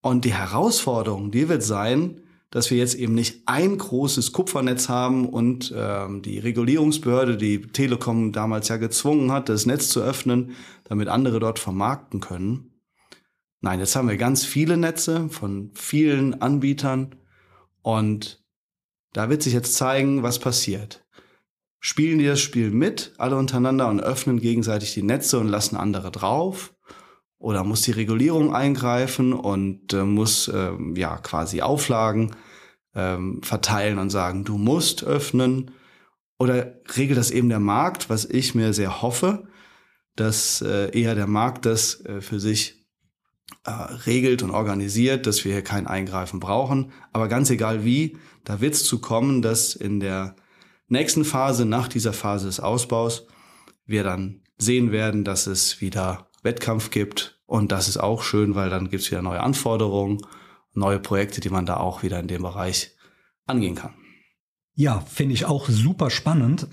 Und 0.00 0.24
die 0.24 0.34
Herausforderung, 0.34 1.30
die 1.30 1.48
wird 1.48 1.62
sein, 1.62 2.22
dass 2.50 2.70
wir 2.70 2.78
jetzt 2.78 2.94
eben 2.94 3.14
nicht 3.14 3.42
ein 3.46 3.76
großes 3.76 4.32
Kupfernetz 4.32 4.88
haben 4.88 5.28
und 5.28 5.72
ähm, 5.76 6.22
die 6.22 6.38
Regulierungsbehörde, 6.38 7.36
die 7.36 7.60
Telekom 7.60 8.32
damals 8.32 8.68
ja 8.68 8.76
gezwungen 8.78 9.32
hat, 9.32 9.48
das 9.48 9.66
Netz 9.66 9.88
zu 9.88 10.00
öffnen, 10.00 10.52
damit 10.84 11.08
andere 11.08 11.40
dort 11.40 11.58
vermarkten 11.58 12.20
können. 12.20 12.72
Nein, 13.60 13.80
jetzt 13.80 13.96
haben 13.96 14.08
wir 14.08 14.16
ganz 14.16 14.44
viele 14.44 14.76
Netze 14.76 15.28
von 15.28 15.72
vielen 15.74 16.40
Anbietern 16.40 17.16
und 17.82 18.42
da 19.12 19.28
wird 19.28 19.42
sich 19.42 19.52
jetzt 19.52 19.74
zeigen, 19.74 20.22
was 20.22 20.38
passiert 20.38 21.04
spielen 21.80 22.18
die 22.18 22.26
das 22.26 22.40
Spiel 22.40 22.70
mit, 22.70 23.12
alle 23.18 23.36
untereinander 23.36 23.88
und 23.88 24.00
öffnen 24.00 24.40
gegenseitig 24.40 24.94
die 24.94 25.02
Netze 25.02 25.38
und 25.38 25.48
lassen 25.48 25.76
andere 25.76 26.10
drauf? 26.10 26.74
Oder 27.38 27.62
muss 27.62 27.82
die 27.82 27.92
Regulierung 27.92 28.54
eingreifen 28.54 29.32
und 29.32 29.92
äh, 29.92 30.04
muss 30.04 30.48
äh, 30.48 30.72
ja 30.94 31.18
quasi 31.18 31.62
Auflagen 31.62 32.34
ähm, 32.94 33.40
verteilen 33.42 33.98
und 33.98 34.10
sagen, 34.10 34.44
du 34.44 34.58
musst 34.58 35.04
öffnen? 35.04 35.70
Oder 36.38 36.80
regelt 36.96 37.18
das 37.18 37.30
eben 37.30 37.48
der 37.48 37.60
Markt, 37.60 38.10
was 38.10 38.24
ich 38.24 38.54
mir 38.54 38.72
sehr 38.72 39.02
hoffe, 39.02 39.46
dass 40.16 40.62
äh, 40.62 40.90
eher 40.98 41.14
der 41.14 41.28
Markt 41.28 41.64
das 41.64 42.04
äh, 42.04 42.20
für 42.20 42.40
sich 42.40 42.86
äh, 43.64 43.70
regelt 43.70 44.42
und 44.42 44.50
organisiert, 44.50 45.26
dass 45.26 45.44
wir 45.44 45.52
hier 45.52 45.62
kein 45.62 45.86
Eingreifen 45.86 46.40
brauchen. 46.40 46.92
Aber 47.12 47.28
ganz 47.28 47.50
egal 47.50 47.84
wie, 47.84 48.16
da 48.44 48.60
wird 48.60 48.74
es 48.74 48.84
zu 48.84 49.00
kommen, 49.00 49.42
dass 49.42 49.74
in 49.74 50.00
der 50.00 50.34
nächsten 50.88 51.24
Phase, 51.24 51.64
nach 51.64 51.88
dieser 51.88 52.12
Phase 52.12 52.46
des 52.46 52.60
Ausbaus, 52.60 53.26
wir 53.86 54.04
dann 54.04 54.42
sehen 54.58 54.92
werden, 54.92 55.24
dass 55.24 55.46
es 55.46 55.80
wieder 55.80 56.28
Wettkampf 56.42 56.90
gibt. 56.90 57.40
Und 57.46 57.72
das 57.72 57.88
ist 57.88 57.96
auch 57.96 58.22
schön, 58.22 58.54
weil 58.54 58.70
dann 58.70 58.90
gibt 58.90 59.02
es 59.02 59.10
wieder 59.10 59.22
neue 59.22 59.40
Anforderungen, 59.40 60.18
neue 60.74 60.98
Projekte, 60.98 61.40
die 61.40 61.50
man 61.50 61.66
da 61.66 61.78
auch 61.78 62.02
wieder 62.02 62.20
in 62.20 62.28
dem 62.28 62.42
Bereich 62.42 62.92
angehen 63.46 63.74
kann. 63.74 63.94
Ja, 64.74 65.00
finde 65.00 65.34
ich 65.34 65.44
auch 65.44 65.68
super 65.68 66.08
spannend. 66.08 66.68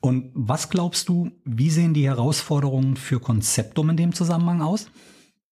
Und 0.00 0.32
was 0.34 0.70
glaubst 0.70 1.08
du, 1.08 1.30
wie 1.44 1.70
sehen 1.70 1.94
die 1.94 2.06
Herausforderungen 2.06 2.96
für 2.96 3.20
Konzeptum 3.20 3.90
in 3.90 3.96
dem 3.96 4.12
Zusammenhang 4.12 4.60
aus? 4.60 4.88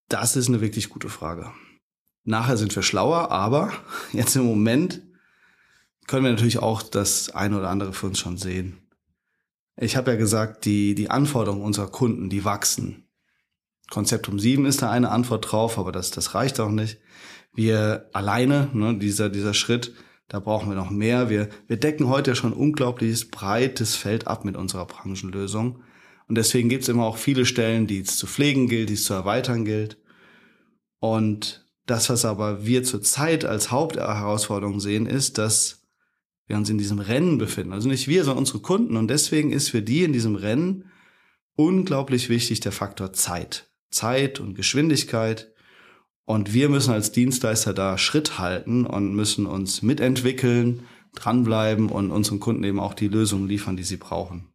Das 0.08 0.34
ist 0.34 0.48
eine 0.48 0.60
wirklich 0.60 0.88
gute 0.88 1.08
Frage. 1.08 1.52
Nachher 2.24 2.56
sind 2.56 2.74
wir 2.74 2.82
schlauer, 2.82 3.30
aber 3.30 3.72
jetzt 4.12 4.34
im 4.34 4.46
Moment 4.46 5.00
können 6.06 6.24
wir 6.24 6.32
natürlich 6.32 6.58
auch 6.58 6.82
das 6.82 7.30
eine 7.30 7.58
oder 7.58 7.68
andere 7.68 7.92
für 7.92 8.06
uns 8.06 8.18
schon 8.18 8.36
sehen. 8.36 8.78
Ich 9.76 9.96
habe 9.96 10.10
ja 10.10 10.16
gesagt, 10.16 10.64
die, 10.64 10.94
die 10.94 11.10
Anforderungen 11.10 11.62
unserer 11.64 11.88
Kunden, 11.88 12.28
die 12.28 12.44
wachsen. 12.44 13.08
Konzeptum 13.90 14.38
7 14.38 14.66
ist 14.66 14.82
da 14.82 14.90
eine 14.90 15.10
Antwort 15.10 15.50
drauf, 15.50 15.78
aber 15.78 15.92
das, 15.92 16.10
das 16.10 16.34
reicht 16.34 16.60
auch 16.60 16.70
nicht. 16.70 16.98
Wir 17.54 18.08
alleine, 18.12 18.70
ne, 18.72 18.96
dieser, 18.98 19.28
dieser 19.28 19.54
Schritt, 19.54 19.92
da 20.28 20.40
brauchen 20.40 20.70
wir 20.70 20.76
noch 20.76 20.90
mehr. 20.90 21.28
Wir, 21.28 21.48
wir 21.66 21.76
decken 21.76 22.08
heute 22.08 22.34
schon 22.34 22.54
unglaubliches 22.54 23.30
breites 23.30 23.96
Feld 23.96 24.26
ab 24.26 24.44
mit 24.44 24.56
unserer 24.56 24.86
Branchenlösung. 24.86 25.82
Und 26.26 26.38
deswegen 26.38 26.70
gibt 26.70 26.84
es 26.84 26.88
immer 26.88 27.04
auch 27.04 27.18
viele 27.18 27.44
Stellen, 27.44 27.86
die 27.86 28.00
es 28.00 28.16
zu 28.16 28.26
pflegen 28.26 28.68
gilt, 28.68 28.88
die 28.88 28.94
es 28.94 29.04
zu 29.04 29.12
erweitern 29.12 29.66
gilt. 29.66 29.98
Und 31.00 31.66
das, 31.84 32.08
was 32.08 32.24
aber 32.24 32.64
wir 32.64 32.84
zurzeit 32.84 33.44
als 33.44 33.70
Hauptherausforderung 33.70 34.80
sehen, 34.80 35.04
ist, 35.04 35.36
dass 35.36 35.81
wir 36.46 36.56
uns 36.56 36.70
in 36.70 36.78
diesem 36.78 36.98
Rennen 36.98 37.38
befinden. 37.38 37.72
Also 37.72 37.88
nicht 37.88 38.08
wir, 38.08 38.24
sondern 38.24 38.40
unsere 38.40 38.60
Kunden. 38.60 38.96
Und 38.96 39.08
deswegen 39.08 39.52
ist 39.52 39.70
für 39.70 39.82
die 39.82 40.04
in 40.04 40.12
diesem 40.12 40.36
Rennen 40.36 40.90
unglaublich 41.54 42.28
wichtig 42.28 42.60
der 42.60 42.72
Faktor 42.72 43.12
Zeit. 43.12 43.70
Zeit 43.90 44.40
und 44.40 44.54
Geschwindigkeit. 44.54 45.52
Und 46.24 46.54
wir 46.54 46.68
müssen 46.68 46.92
als 46.92 47.12
Dienstleister 47.12 47.74
da 47.74 47.98
Schritt 47.98 48.38
halten 48.38 48.86
und 48.86 49.14
müssen 49.14 49.46
uns 49.46 49.82
mitentwickeln, 49.82 50.84
dranbleiben 51.14 51.90
und 51.90 52.10
unseren 52.10 52.40
Kunden 52.40 52.64
eben 52.64 52.80
auch 52.80 52.94
die 52.94 53.08
Lösungen 53.08 53.48
liefern, 53.48 53.76
die 53.76 53.82
sie 53.82 53.96
brauchen. 53.96 54.48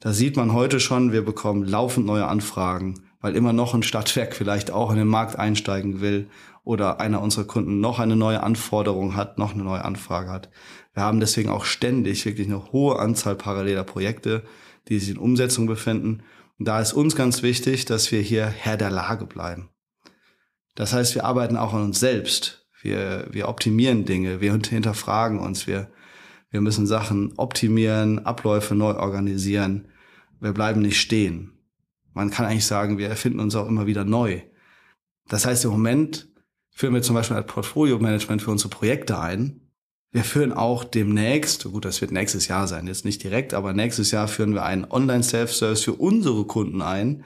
Da 0.00 0.12
sieht 0.12 0.36
man 0.36 0.52
heute 0.52 0.80
schon, 0.80 1.12
wir 1.12 1.22
bekommen 1.22 1.64
laufend 1.64 2.06
neue 2.06 2.26
Anfragen, 2.26 3.02
weil 3.20 3.36
immer 3.36 3.52
noch 3.52 3.74
ein 3.74 3.82
Stadtwerk 3.82 4.34
vielleicht 4.36 4.70
auch 4.70 4.90
in 4.90 4.96
den 4.96 5.08
Markt 5.08 5.38
einsteigen 5.38 6.00
will 6.00 6.28
oder 6.64 7.00
einer 7.00 7.22
unserer 7.22 7.44
Kunden 7.44 7.80
noch 7.80 7.98
eine 7.98 8.16
neue 8.16 8.42
Anforderung 8.42 9.16
hat, 9.16 9.38
noch 9.38 9.54
eine 9.54 9.64
neue 9.64 9.84
Anfrage 9.84 10.30
hat. 10.30 10.50
Wir 10.94 11.02
haben 11.02 11.20
deswegen 11.20 11.50
auch 11.50 11.64
ständig 11.64 12.24
wirklich 12.26 12.46
eine 12.46 12.72
hohe 12.72 12.98
Anzahl 12.98 13.36
paralleler 13.36 13.84
Projekte, 13.84 14.44
die 14.88 14.98
sich 14.98 15.10
in 15.10 15.18
Umsetzung 15.18 15.66
befinden. 15.66 16.22
Und 16.58 16.68
da 16.68 16.80
ist 16.80 16.92
uns 16.92 17.16
ganz 17.16 17.42
wichtig, 17.42 17.84
dass 17.84 18.12
wir 18.12 18.20
hier 18.20 18.46
Herr 18.46 18.76
der 18.76 18.90
Lage 18.90 19.26
bleiben. 19.26 19.70
Das 20.74 20.92
heißt, 20.92 21.14
wir 21.14 21.24
arbeiten 21.24 21.56
auch 21.56 21.74
an 21.74 21.82
uns 21.82 22.00
selbst. 22.00 22.66
Wir, 22.82 23.26
wir 23.30 23.48
optimieren 23.48 24.04
Dinge, 24.04 24.40
wir 24.40 24.52
hinterfragen 24.52 25.38
uns, 25.38 25.66
wir, 25.66 25.90
wir 26.50 26.62
müssen 26.62 26.86
Sachen 26.86 27.34
optimieren, 27.36 28.24
Abläufe 28.24 28.74
neu 28.74 28.94
organisieren. 28.94 29.88
Wir 30.40 30.52
bleiben 30.52 30.80
nicht 30.80 30.98
stehen. 30.98 31.52
Man 32.14 32.30
kann 32.30 32.46
eigentlich 32.46 32.66
sagen, 32.66 32.96
wir 32.96 33.08
erfinden 33.08 33.40
uns 33.40 33.54
auch 33.54 33.68
immer 33.68 33.86
wieder 33.86 34.04
neu. 34.04 34.40
Das 35.28 35.44
heißt, 35.44 35.64
im 35.64 35.70
Moment 35.70 36.29
führen 36.70 36.94
wir 36.94 37.02
zum 37.02 37.14
Beispiel 37.14 37.36
ein 37.36 37.46
Portfolio-Management 37.46 38.42
für 38.42 38.50
unsere 38.50 38.70
Projekte 38.70 39.18
ein. 39.18 39.60
Wir 40.12 40.24
führen 40.24 40.52
auch 40.52 40.84
demnächst, 40.84 41.64
gut, 41.64 41.84
das 41.84 42.00
wird 42.00 42.10
nächstes 42.10 42.48
Jahr 42.48 42.66
sein, 42.66 42.86
jetzt 42.86 43.04
nicht 43.04 43.22
direkt, 43.22 43.54
aber 43.54 43.72
nächstes 43.72 44.10
Jahr 44.10 44.28
führen 44.28 44.54
wir 44.54 44.64
einen 44.64 44.84
Online-Self-Service 44.84 45.84
für 45.84 45.94
unsere 45.94 46.44
Kunden 46.46 46.82
ein, 46.82 47.24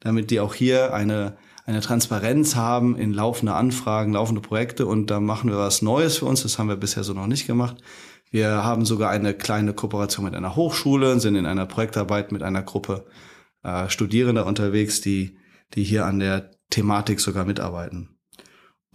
damit 0.00 0.30
die 0.30 0.40
auch 0.40 0.54
hier 0.54 0.92
eine 0.92 1.36
eine 1.66 1.80
Transparenz 1.80 2.54
haben 2.54 2.96
in 2.96 3.12
laufende 3.12 3.54
Anfragen, 3.54 4.12
laufende 4.12 4.40
Projekte 4.40 4.86
und 4.86 5.10
da 5.10 5.18
machen 5.18 5.50
wir 5.50 5.58
was 5.58 5.82
Neues 5.82 6.18
für 6.18 6.26
uns. 6.26 6.42
Das 6.42 6.58
haben 6.58 6.68
wir 6.68 6.76
bisher 6.76 7.02
so 7.02 7.12
noch 7.12 7.26
nicht 7.26 7.46
gemacht. 7.46 7.76
Wir 8.30 8.64
haben 8.64 8.84
sogar 8.84 9.10
eine 9.10 9.34
kleine 9.34 9.74
Kooperation 9.74 10.24
mit 10.24 10.34
einer 10.34 10.54
Hochschule, 10.54 11.18
sind 11.18 11.34
in 11.34 11.46
einer 11.46 11.66
Projektarbeit 11.66 12.30
mit 12.30 12.42
einer 12.42 12.62
Gruppe 12.62 13.06
äh, 13.64 13.88
Studierender 13.88 14.46
unterwegs, 14.46 15.00
die, 15.00 15.38
die 15.74 15.82
hier 15.82 16.06
an 16.06 16.20
der 16.20 16.52
Thematik 16.70 17.20
sogar 17.20 17.44
mitarbeiten. 17.44 18.15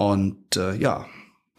Und 0.09 0.57
äh, 0.57 0.75
ja, 0.77 1.05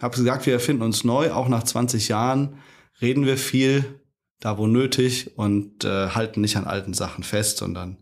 habe 0.00 0.16
gesagt, 0.16 0.46
wir 0.46 0.52
erfinden 0.52 0.82
uns 0.82 1.04
neu. 1.04 1.30
Auch 1.30 1.46
nach 1.46 1.62
20 1.62 2.08
Jahren 2.08 2.56
reden 3.00 3.24
wir 3.24 3.38
viel, 3.38 4.00
da 4.40 4.58
wo 4.58 4.66
nötig 4.66 5.38
und 5.38 5.84
äh, 5.84 6.08
halten 6.08 6.40
nicht 6.40 6.56
an 6.56 6.64
alten 6.64 6.92
Sachen 6.92 7.22
fest, 7.22 7.58
sondern 7.58 7.98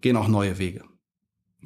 gehen 0.00 0.16
auch 0.16 0.28
neue 0.28 0.58
Wege. 0.58 0.84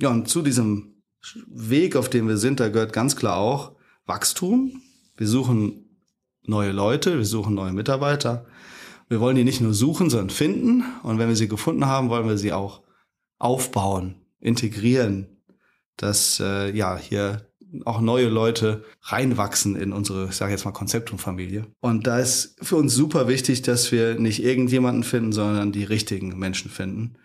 Ja, 0.01 0.09
und 0.09 0.31
zu 0.31 0.41
diesem 0.41 1.03
Weg, 1.47 1.95
auf 1.95 2.09
dem 2.09 2.27
wir 2.27 2.39
sind, 2.39 2.59
da 2.59 2.71
gehört 2.71 2.95
ganz 2.95 3.17
klar 3.17 3.37
auch 3.37 3.77
Wachstum. 4.07 4.81
Wir 5.19 5.29
suchen 5.29 5.99
neue 6.45 6.73
Leute, 6.73 7.19
wir 7.19 7.27
suchen 7.27 7.55
neue 7.55 7.75
Mitarbeiter. 7.75 8.47
Wir 9.11 9.21
wollen 9.21 9.37
die 9.37 9.45
nicht 9.45 9.61
nur 9.61 9.75
suchen, 9.75 10.09
sondern 10.09 10.31
finden. 10.31 10.85
Und 11.03 11.19
wenn 11.19 11.29
wir 11.29 11.37
sie 11.37 11.49
gefunden 11.49 11.85
haben, 11.85 12.09
wollen 12.09 12.29
wir 12.29 12.39
sie 12.39 12.55
auch 12.55 12.81
aufbauen, 13.39 14.15
integrieren, 14.41 15.43
dass 15.99 16.41
äh, 16.41 16.75
ja 16.75 16.97
hier 16.97 17.48
auch 17.85 18.01
neue 18.01 18.29
Leute 18.29 18.85
reinwachsen 19.03 19.77
in 19.77 19.93
unsere, 19.93 20.29
ich 20.29 20.37
sage 20.37 20.53
jetzt 20.53 20.65
mal, 20.65 20.73
Konzeptum-Familie. 20.73 21.67
Und 21.81 22.07
da 22.07 22.19
ist 22.19 22.57
für 22.63 22.77
uns 22.77 22.95
super 22.95 23.29
wichtig, 23.29 23.63
dass 23.63 23.93
wir 23.93 24.19
nicht 24.19 24.43
irgendjemanden 24.43 25.03
finden, 25.03 25.33
sondern 25.33 25.73
die 25.73 25.85
richtigen 25.85 26.39
Menschen 26.39 26.71
finden, 26.71 27.17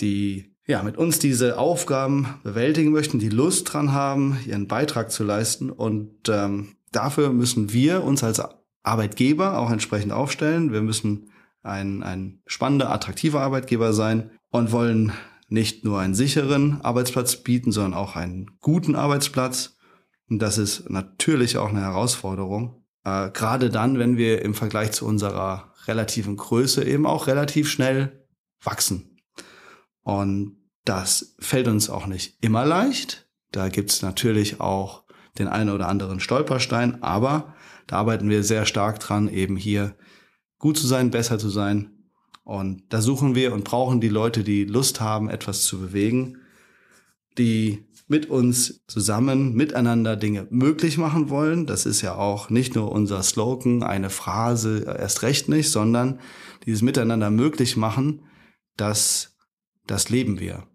die 0.00 0.56
ja, 0.66 0.82
mit 0.82 0.96
uns 0.96 1.18
diese 1.18 1.58
Aufgaben 1.58 2.26
bewältigen 2.42 2.90
möchten, 2.90 3.18
die 3.18 3.28
Lust 3.28 3.72
dran 3.72 3.92
haben, 3.92 4.38
ihren 4.46 4.66
Beitrag 4.66 5.12
zu 5.12 5.22
leisten. 5.22 5.70
Und 5.70 6.28
ähm, 6.28 6.76
dafür 6.90 7.32
müssen 7.32 7.72
wir 7.72 8.02
uns 8.02 8.24
als 8.24 8.42
Arbeitgeber 8.82 9.58
auch 9.58 9.70
entsprechend 9.70 10.12
aufstellen. 10.12 10.72
Wir 10.72 10.82
müssen 10.82 11.30
ein, 11.62 12.02
ein 12.02 12.40
spannender, 12.46 12.90
attraktiver 12.90 13.40
Arbeitgeber 13.42 13.92
sein 13.92 14.30
und 14.50 14.72
wollen 14.72 15.12
nicht 15.48 15.84
nur 15.84 16.00
einen 16.00 16.14
sicheren 16.14 16.80
Arbeitsplatz 16.80 17.36
bieten, 17.36 17.70
sondern 17.70 17.94
auch 17.94 18.16
einen 18.16 18.50
guten 18.60 18.96
Arbeitsplatz. 18.96 19.75
Und 20.28 20.40
das 20.40 20.58
ist 20.58 20.90
natürlich 20.90 21.56
auch 21.56 21.68
eine 21.68 21.80
Herausforderung. 21.80 22.84
Äh, 23.04 23.30
gerade 23.30 23.70
dann, 23.70 23.98
wenn 23.98 24.16
wir 24.16 24.42
im 24.42 24.54
Vergleich 24.54 24.92
zu 24.92 25.06
unserer 25.06 25.72
relativen 25.86 26.36
Größe 26.36 26.84
eben 26.84 27.06
auch 27.06 27.26
relativ 27.26 27.70
schnell 27.70 28.26
wachsen. 28.62 29.20
Und 30.02 30.56
das 30.84 31.34
fällt 31.38 31.68
uns 31.68 31.90
auch 31.90 32.06
nicht 32.06 32.42
immer 32.42 32.64
leicht. 32.64 33.28
Da 33.52 33.68
gibt's 33.68 34.02
natürlich 34.02 34.60
auch 34.60 35.04
den 35.38 35.48
einen 35.48 35.70
oder 35.70 35.88
anderen 35.88 36.20
Stolperstein, 36.20 37.02
aber 37.02 37.54
da 37.86 37.96
arbeiten 37.98 38.28
wir 38.28 38.42
sehr 38.42 38.66
stark 38.66 38.98
dran, 39.00 39.28
eben 39.28 39.56
hier 39.56 39.96
gut 40.58 40.78
zu 40.78 40.86
sein, 40.86 41.10
besser 41.10 41.38
zu 41.38 41.48
sein. 41.48 41.92
Und 42.44 42.84
da 42.92 43.00
suchen 43.00 43.34
wir 43.34 43.52
und 43.52 43.64
brauchen 43.64 44.00
die 44.00 44.08
Leute, 44.08 44.44
die 44.44 44.64
Lust 44.64 45.00
haben, 45.00 45.28
etwas 45.28 45.62
zu 45.62 45.80
bewegen, 45.80 46.38
die 47.38 47.84
mit 48.08 48.26
uns 48.26 48.84
zusammen, 48.86 49.54
miteinander 49.54 50.16
Dinge 50.16 50.46
möglich 50.50 50.96
machen 50.96 51.28
wollen. 51.28 51.66
Das 51.66 51.86
ist 51.86 52.02
ja 52.02 52.14
auch 52.14 52.50
nicht 52.50 52.74
nur 52.74 52.92
unser 52.92 53.22
Slogan, 53.22 53.82
eine 53.82 54.10
Phrase, 54.10 54.84
erst 54.98 55.22
recht 55.22 55.48
nicht, 55.48 55.70
sondern 55.70 56.20
dieses 56.64 56.82
Miteinander 56.82 57.30
möglich 57.30 57.76
machen, 57.76 58.22
das 58.76 59.36
das 59.86 60.08
leben 60.08 60.40
wir. 60.40 60.66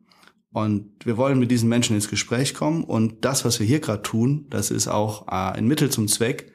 Und 0.53 1.05
wir 1.05 1.17
wollen 1.17 1.39
mit 1.39 1.51
diesen 1.51 1.69
Menschen 1.69 1.95
ins 1.95 2.09
Gespräch 2.09 2.53
kommen. 2.53 2.83
Und 2.83 3.23
das, 3.23 3.45
was 3.45 3.59
wir 3.59 3.67
hier 3.67 3.79
gerade 3.79 4.01
tun, 4.01 4.47
das 4.49 4.71
ist 4.71 4.87
auch 4.87 5.27
äh, 5.27 5.31
ein 5.31 5.67
Mittel 5.67 5.89
zum 5.89 6.07
Zweck, 6.07 6.51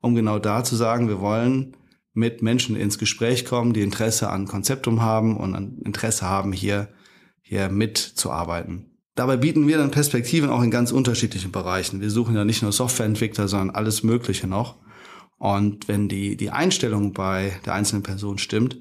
um 0.00 0.14
genau 0.14 0.38
da 0.38 0.64
zu 0.64 0.76
sagen, 0.76 1.08
wir 1.08 1.20
wollen 1.20 1.76
mit 2.12 2.42
Menschen 2.42 2.76
ins 2.76 2.98
Gespräch 2.98 3.44
kommen, 3.44 3.72
die 3.72 3.82
Interesse 3.82 4.28
an 4.28 4.46
Konzeptum 4.46 5.02
haben 5.02 5.36
und 5.36 5.54
an 5.54 5.78
Interesse 5.84 6.26
haben, 6.26 6.52
hier, 6.52 6.88
hier 7.40 7.68
mitzuarbeiten. 7.68 8.87
Dabei 9.18 9.36
bieten 9.36 9.66
wir 9.66 9.78
dann 9.78 9.90
Perspektiven 9.90 10.48
auch 10.48 10.62
in 10.62 10.70
ganz 10.70 10.92
unterschiedlichen 10.92 11.50
Bereichen. 11.50 12.00
Wir 12.00 12.08
suchen 12.08 12.36
ja 12.36 12.44
nicht 12.44 12.62
nur 12.62 12.70
Softwareentwickler, 12.70 13.48
sondern 13.48 13.74
alles 13.74 14.04
Mögliche 14.04 14.46
noch. 14.46 14.76
Und 15.38 15.88
wenn 15.88 16.08
die, 16.08 16.36
die 16.36 16.50
Einstellung 16.50 17.14
bei 17.14 17.58
der 17.66 17.74
einzelnen 17.74 18.04
Person 18.04 18.38
stimmt, 18.38 18.78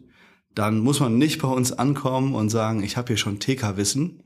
dann 0.54 0.78
muss 0.78 1.00
man 1.00 1.17
nicht 1.17 1.41
bei 1.41 1.47
uns 1.47 1.71
ankommen 1.71 2.36
und 2.36 2.50
sagen, 2.50 2.84
ich 2.84 2.97
habe 2.97 3.08
hier 3.08 3.17
schon 3.17 3.39
TK-Wissen 3.39 4.21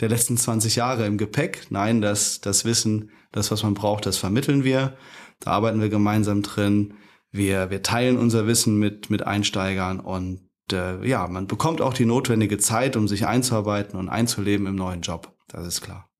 der 0.00 0.10
letzten 0.10 0.36
20 0.36 0.76
Jahre 0.76 1.06
im 1.06 1.16
Gepäck. 1.16 1.68
Nein, 1.70 2.02
das, 2.02 2.42
das 2.42 2.66
Wissen, 2.66 3.08
das, 3.32 3.50
was 3.50 3.62
man 3.62 3.72
braucht, 3.72 4.04
das 4.04 4.18
vermitteln 4.18 4.64
wir. 4.64 4.98
Da 5.40 5.52
arbeiten 5.52 5.80
wir 5.80 5.88
gemeinsam 5.88 6.42
drin. 6.42 6.92
Wir, 7.30 7.70
wir 7.70 7.82
teilen 7.82 8.18
unser 8.18 8.46
Wissen 8.46 8.78
mit, 8.78 9.08
mit 9.08 9.26
Einsteigern 9.26 9.98
und 10.00 10.42
äh, 10.72 11.02
ja, 11.08 11.26
man 11.26 11.46
bekommt 11.46 11.80
auch 11.80 11.94
die 11.94 12.04
notwendige 12.04 12.58
Zeit, 12.58 12.96
um 12.96 13.08
sich 13.08 13.26
einzuarbeiten 13.26 13.98
und 13.98 14.10
einzuleben 14.10 14.66
im 14.66 14.76
neuen 14.76 15.00
Job. 15.00 15.33
Das 15.54 15.68
ist 15.68 15.82
klar. 15.82 16.10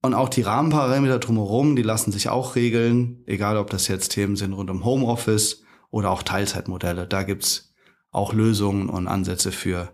Und 0.00 0.14
auch 0.14 0.30
die 0.30 0.40
Rahmenparameter 0.40 1.18
drumherum, 1.18 1.76
die 1.76 1.82
lassen 1.82 2.10
sich 2.10 2.30
auch 2.30 2.56
regeln, 2.56 3.22
egal 3.26 3.58
ob 3.58 3.68
das 3.68 3.86
jetzt 3.86 4.12
Themen 4.12 4.34
sind 4.34 4.54
rund 4.54 4.70
um 4.70 4.84
Homeoffice 4.84 5.62
oder 5.90 6.10
auch 6.10 6.22
Teilzeitmodelle. 6.22 7.06
Da 7.06 7.22
gibt's 7.22 7.74
auch 8.10 8.32
Lösungen 8.32 8.88
und 8.88 9.06
Ansätze 9.08 9.52
für 9.52 9.92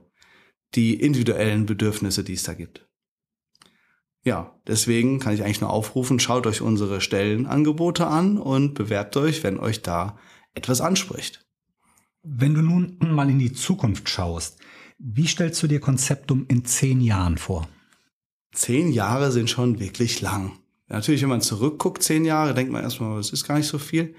die 0.76 0.94
individuellen 0.94 1.66
Bedürfnisse, 1.66 2.22
die 2.22 2.34
es 2.34 2.44
da 2.44 2.54
gibt. 2.54 2.88
Ja, 4.22 4.54
deswegen 4.66 5.18
kann 5.18 5.34
ich 5.34 5.42
eigentlich 5.42 5.60
nur 5.60 5.70
aufrufen, 5.70 6.20
schaut 6.20 6.46
euch 6.46 6.60
unsere 6.60 7.00
Stellenangebote 7.00 8.06
an 8.06 8.38
und 8.38 8.74
bewerbt 8.74 9.16
euch, 9.16 9.42
wenn 9.42 9.58
euch 9.58 9.82
da 9.82 10.18
etwas 10.54 10.80
anspricht. 10.80 11.44
Wenn 12.22 12.54
du 12.54 12.62
nun 12.62 12.96
mal 13.00 13.28
in 13.28 13.40
die 13.40 13.52
Zukunft 13.52 14.08
schaust, 14.08 14.58
wie 14.98 15.26
stellst 15.26 15.60
du 15.62 15.66
dir 15.66 15.80
Konzeptum 15.80 16.46
in 16.48 16.64
zehn 16.64 17.00
Jahren 17.00 17.38
vor? 17.38 17.68
Zehn 18.54 18.92
Jahre 18.92 19.32
sind 19.32 19.50
schon 19.50 19.80
wirklich 19.80 20.20
lang. 20.20 20.58
Natürlich, 20.88 21.22
wenn 21.22 21.28
man 21.28 21.40
zurückguckt, 21.40 22.02
zehn 22.02 22.24
Jahre, 22.24 22.54
denkt 22.54 22.72
man 22.72 22.82
erstmal, 22.82 23.16
das 23.16 23.30
ist 23.30 23.46
gar 23.46 23.56
nicht 23.56 23.66
so 23.66 23.78
viel. 23.78 24.14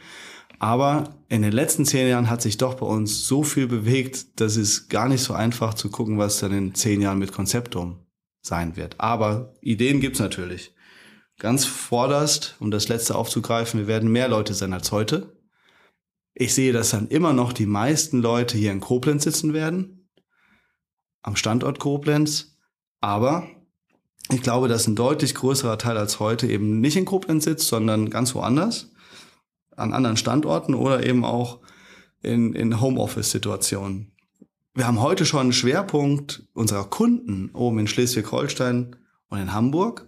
Aber 0.60 1.16
in 1.30 1.42
den 1.42 1.52
letzten 1.52 1.86
zehn 1.86 2.08
Jahren 2.08 2.30
hat 2.30 2.42
sich 2.42 2.58
doch 2.58 2.76
bei 2.76 2.86
uns 2.86 3.28
so 3.28 3.44
viel 3.44 3.68
bewegt, 3.68 4.40
dass 4.40 4.56
es 4.56 4.88
gar 4.90 5.08
nicht 5.08 5.22
so 5.22 5.34
einfach 5.34 5.74
zu 5.74 5.90
gucken, 5.90 6.18
was 6.18 6.40
dann 6.40 6.52
in 6.52 6.76
zehn 6.76 7.02
Jahren 7.02 7.20
mit 7.20 7.32
Konzeptum 7.32 8.00
sein 8.42 8.76
wird. 8.76 9.00
Aber 9.00 9.54
Ideen 9.62 10.00
gibt's 10.00 10.20
natürlich. 10.20 10.74
Ganz 11.38 11.66
vorderst, 11.66 12.56
um 12.60 12.72
das 12.72 12.88
letzte 12.88 13.16
aufzugreifen, 13.16 13.82
wir 13.82 13.88
werden 13.88 14.12
mehr 14.12 14.30
Leute 14.30 14.54
sein 14.54 14.74
als 14.74 14.92
heute. 14.92 15.36
Ich 16.34 16.54
sehe, 16.54 16.74
dass 16.74 16.92
dann 16.92 17.08
immer 17.08 17.34
noch 17.34 17.54
die 17.54 17.66
meisten 17.66 18.22
Leute 18.22 18.58
hier 18.58 18.72
in 18.72 18.82
Koblenz 18.82 19.24
sitzen 19.24 19.54
werden, 19.54 20.10
am 21.22 21.36
Standort 21.36 21.80
Koblenz. 21.80 22.58
Aber 23.02 23.48
ich 24.32 24.42
glaube, 24.42 24.68
dass 24.68 24.88
ein 24.88 24.96
deutlich 24.96 25.36
größerer 25.36 25.78
Teil 25.78 25.98
als 25.98 26.20
heute 26.20 26.48
eben 26.48 26.80
nicht 26.80 26.98
in 26.98 27.06
Koblenz 27.06 27.44
sitzt, 27.44 27.68
sondern 27.68 28.10
ganz 28.10 28.34
woanders 28.34 28.92
an 29.76 29.94
anderen 29.94 30.18
Standorten 30.18 30.74
oder 30.74 31.06
eben 31.06 31.24
auch 31.26 31.60
in, 32.22 32.54
in 32.54 32.82
Homeoffice-Situationen. 32.82 34.12
Wir 34.74 34.88
haben 34.88 35.02
heute 35.02 35.26
schon 35.26 35.42
einen 35.42 35.54
Schwerpunkt 35.54 36.48
unserer 36.54 36.86
Kunden 36.86 37.50
oben 37.54 37.80
in 37.80 37.88
Schleswig-Holstein 37.88 38.96
und 39.30 39.40
in 39.40 39.54
Hamburg. 39.54 40.08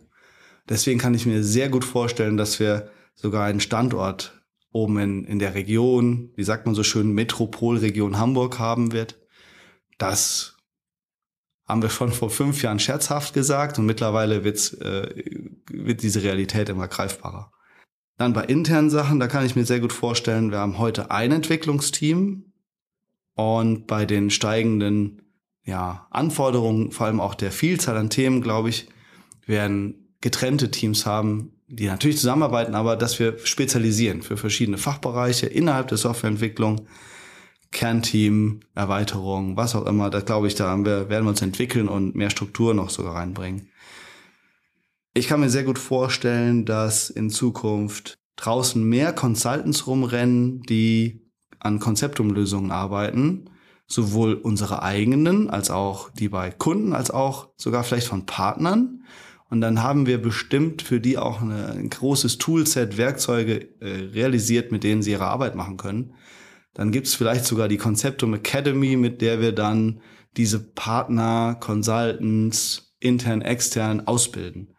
Deswegen 0.68 1.00
kann 1.00 1.14
ich 1.14 1.26
mir 1.26 1.44
sehr 1.44 1.70
gut 1.70 1.86
vorstellen, 1.86 2.38
dass 2.38 2.60
wir 2.60 2.90
sogar 3.16 3.46
einen 3.46 3.62
Standort 3.62 4.42
oben 4.72 5.00
in, 5.00 5.24
in 5.26 5.40
der 5.40 5.54
Region, 5.56 6.32
wie 6.36 6.44
sagt 6.44 6.66
man 6.66 6.76
so 6.76 6.84
schön, 6.84 7.14
Metropolregion 7.14 8.18
Hamburg 8.18 8.60
haben 8.60 8.92
wird. 8.92 9.20
Das 9.98 10.57
haben 11.68 11.82
wir 11.82 11.90
schon 11.90 12.12
vor 12.12 12.30
fünf 12.30 12.62
Jahren 12.64 12.80
scherzhaft 12.80 13.34
gesagt 13.34 13.78
und 13.78 13.86
mittlerweile 13.86 14.44
wird's, 14.44 14.74
äh, 14.74 15.24
wird 15.70 16.02
diese 16.02 16.24
Realität 16.24 16.70
immer 16.70 16.88
greifbarer. 16.88 17.52
Dann 18.18 18.34
bei 18.34 18.46
internen 18.46 18.90
Sachen, 18.90 19.20
da 19.20 19.28
kann 19.28 19.46
ich 19.46 19.56
mir 19.56 19.66
sehr 19.66 19.80
gut 19.80 19.94
vorstellen, 19.94 20.52
wir 20.52 20.60
haben 20.60 20.80
heute 20.80 21.12
ein 21.12 21.32
Entwicklungsteam 21.32 22.54
und 23.36 23.86
bei 23.86 24.06
den 24.06 24.30
steigenden 24.30 25.22
ja, 25.64 26.08
Anforderungen, 26.10 26.92
vor 26.92 27.08
allem 27.08 27.20
auch 27.20 27.36
der 27.36 27.52
Vielzahl 27.52 27.98
an 27.98 28.10
Themen, 28.10 28.42
glaube 28.42 28.70
ich, 28.70 28.88
werden 29.46 30.16
getrennte 30.22 30.72
Teams 30.72 31.06
haben, 31.06 31.52
die 31.68 31.86
natürlich 31.86 32.18
zusammenarbeiten, 32.18 32.74
aber 32.74 32.96
dass 32.96 33.20
wir 33.20 33.38
spezialisieren 33.40 34.22
für 34.22 34.38
verschiedene 34.38 34.78
Fachbereiche 34.78 35.46
innerhalb 35.46 35.90
der 35.90 35.98
Softwareentwicklung, 35.98 36.88
Kernteam, 37.72 38.62
Erweiterung, 38.76 39.58
was 39.58 39.76
auch 39.76 39.86
immer. 39.86 40.10
Da 40.10 40.22
glaube 40.22 40.48
ich, 40.48 40.56
da 40.56 40.76
wir, 40.78 41.10
werden 41.10 41.26
wir 41.26 41.30
uns 41.30 41.42
entwickeln 41.42 41.88
und 41.88 42.16
mehr 42.16 42.30
Struktur 42.30 42.74
noch 42.74 42.90
sogar 42.90 43.16
reinbringen. 43.16 43.70
Ich 45.14 45.28
kann 45.28 45.40
mir 45.40 45.50
sehr 45.50 45.64
gut 45.64 45.80
vorstellen, 45.80 46.66
dass 46.66 47.10
in 47.10 47.30
Zukunft 47.30 48.20
draußen 48.36 48.84
mehr 48.84 49.14
Consultants 49.14 49.88
rumrennen, 49.88 50.62
die 50.62 51.28
an 51.60 51.80
Konzeptumlösungen 51.80 52.72
arbeiten, 52.72 53.50
sowohl 53.88 54.36
unsere 54.36 54.84
eigenen 54.84 55.50
als 55.50 55.72
auch 55.72 56.12
die 56.12 56.30
bei 56.30 56.52
Kunden, 56.52 56.94
als 56.94 57.10
auch 57.10 57.50
sogar 57.58 57.84
vielleicht 57.84 58.08
von 58.08 58.26
Partnern. 58.26 59.04
Und 59.50 59.62
dann 59.62 59.82
haben 59.82 60.06
wir 60.06 60.22
bestimmt 60.22 60.82
für 60.82 61.00
die 61.00 61.18
auch 61.18 61.42
eine, 61.42 61.70
ein 61.70 61.90
großes 61.90 62.38
Toolset, 62.38 62.98
Werkzeuge 62.98 63.70
äh, 63.80 64.10
realisiert, 64.14 64.72
mit 64.72 64.84
denen 64.84 65.02
sie 65.02 65.12
ihre 65.12 65.26
Arbeit 65.26 65.56
machen 65.56 65.78
können. 65.78 66.14
Dann 66.78 66.92
gibt 66.92 67.08
es 67.08 67.16
vielleicht 67.16 67.44
sogar 67.44 67.68
die 67.68 67.78
Conceptum 67.78 68.34
Academy, 68.36 68.96
mit 68.96 69.22
der 69.22 69.42
wir 69.42 69.52
dann 69.52 70.00
diese 70.38 70.60
Partner, 70.60 71.58
Consultants, 71.60 72.96
intern, 73.00 73.42
extern 73.42 74.08
ausbilden. 74.08 74.76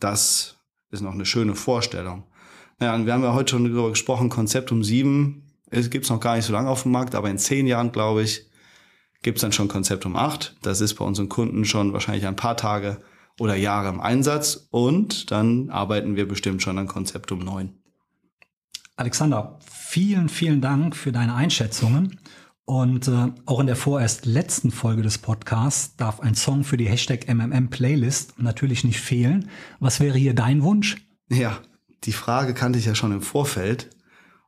Das 0.00 0.56
ist 0.90 1.02
noch 1.02 1.12
eine 1.12 1.26
schöne 1.26 1.54
Vorstellung. 1.54 2.24
Naja, 2.80 2.94
und 2.94 3.06
wir 3.06 3.12
haben 3.12 3.22
ja 3.22 3.34
heute 3.34 3.52
schon 3.52 3.64
darüber 3.64 3.90
gesprochen, 3.90 4.30
Conceptum 4.30 4.82
7 4.82 5.44
es 5.70 5.90
gibt 5.90 6.08
noch 6.08 6.20
gar 6.20 6.36
nicht 6.36 6.44
so 6.44 6.52
lange 6.52 6.68
auf 6.68 6.82
dem 6.82 6.92
Markt, 6.92 7.14
aber 7.14 7.28
in 7.28 7.38
zehn 7.38 7.66
Jahren, 7.66 7.90
glaube 7.90 8.22
ich, 8.22 8.48
gibt 9.22 9.38
es 9.38 9.42
dann 9.42 9.52
schon 9.52 9.68
Conceptum 9.68 10.16
8. 10.16 10.56
Das 10.62 10.80
ist 10.80 10.94
bei 10.94 11.04
unseren 11.04 11.28
Kunden 11.28 11.64
schon 11.64 11.92
wahrscheinlich 11.92 12.26
ein 12.26 12.36
paar 12.36 12.56
Tage 12.56 13.02
oder 13.40 13.56
Jahre 13.56 13.88
im 13.88 14.00
Einsatz 14.00 14.68
und 14.70 15.32
dann 15.32 15.70
arbeiten 15.70 16.14
wir 16.14 16.28
bestimmt 16.28 16.62
schon 16.62 16.78
an 16.78 16.86
Konzeptum 16.86 17.40
9. 17.40 17.74
Alexander, 18.96 19.58
vielen, 19.68 20.28
vielen 20.28 20.60
Dank 20.60 20.94
für 20.94 21.10
deine 21.10 21.34
Einschätzungen. 21.34 22.20
Und 22.64 23.08
äh, 23.08 23.32
auch 23.44 23.60
in 23.60 23.66
der 23.66 23.76
vorerst 23.76 24.24
letzten 24.24 24.70
Folge 24.70 25.02
des 25.02 25.18
Podcasts 25.18 25.96
darf 25.96 26.20
ein 26.20 26.34
Song 26.34 26.64
für 26.64 26.76
die 26.76 26.88
Hashtag 26.88 27.28
MMM 27.28 27.68
Playlist 27.68 28.38
natürlich 28.38 28.84
nicht 28.84 29.00
fehlen. 29.00 29.50
Was 29.80 30.00
wäre 30.00 30.16
hier 30.16 30.34
dein 30.34 30.62
Wunsch? 30.62 30.96
Ja, 31.28 31.58
die 32.04 32.12
Frage 32.12 32.54
kannte 32.54 32.78
ich 32.78 32.86
ja 32.86 32.94
schon 32.94 33.12
im 33.12 33.20
Vorfeld. 33.20 33.90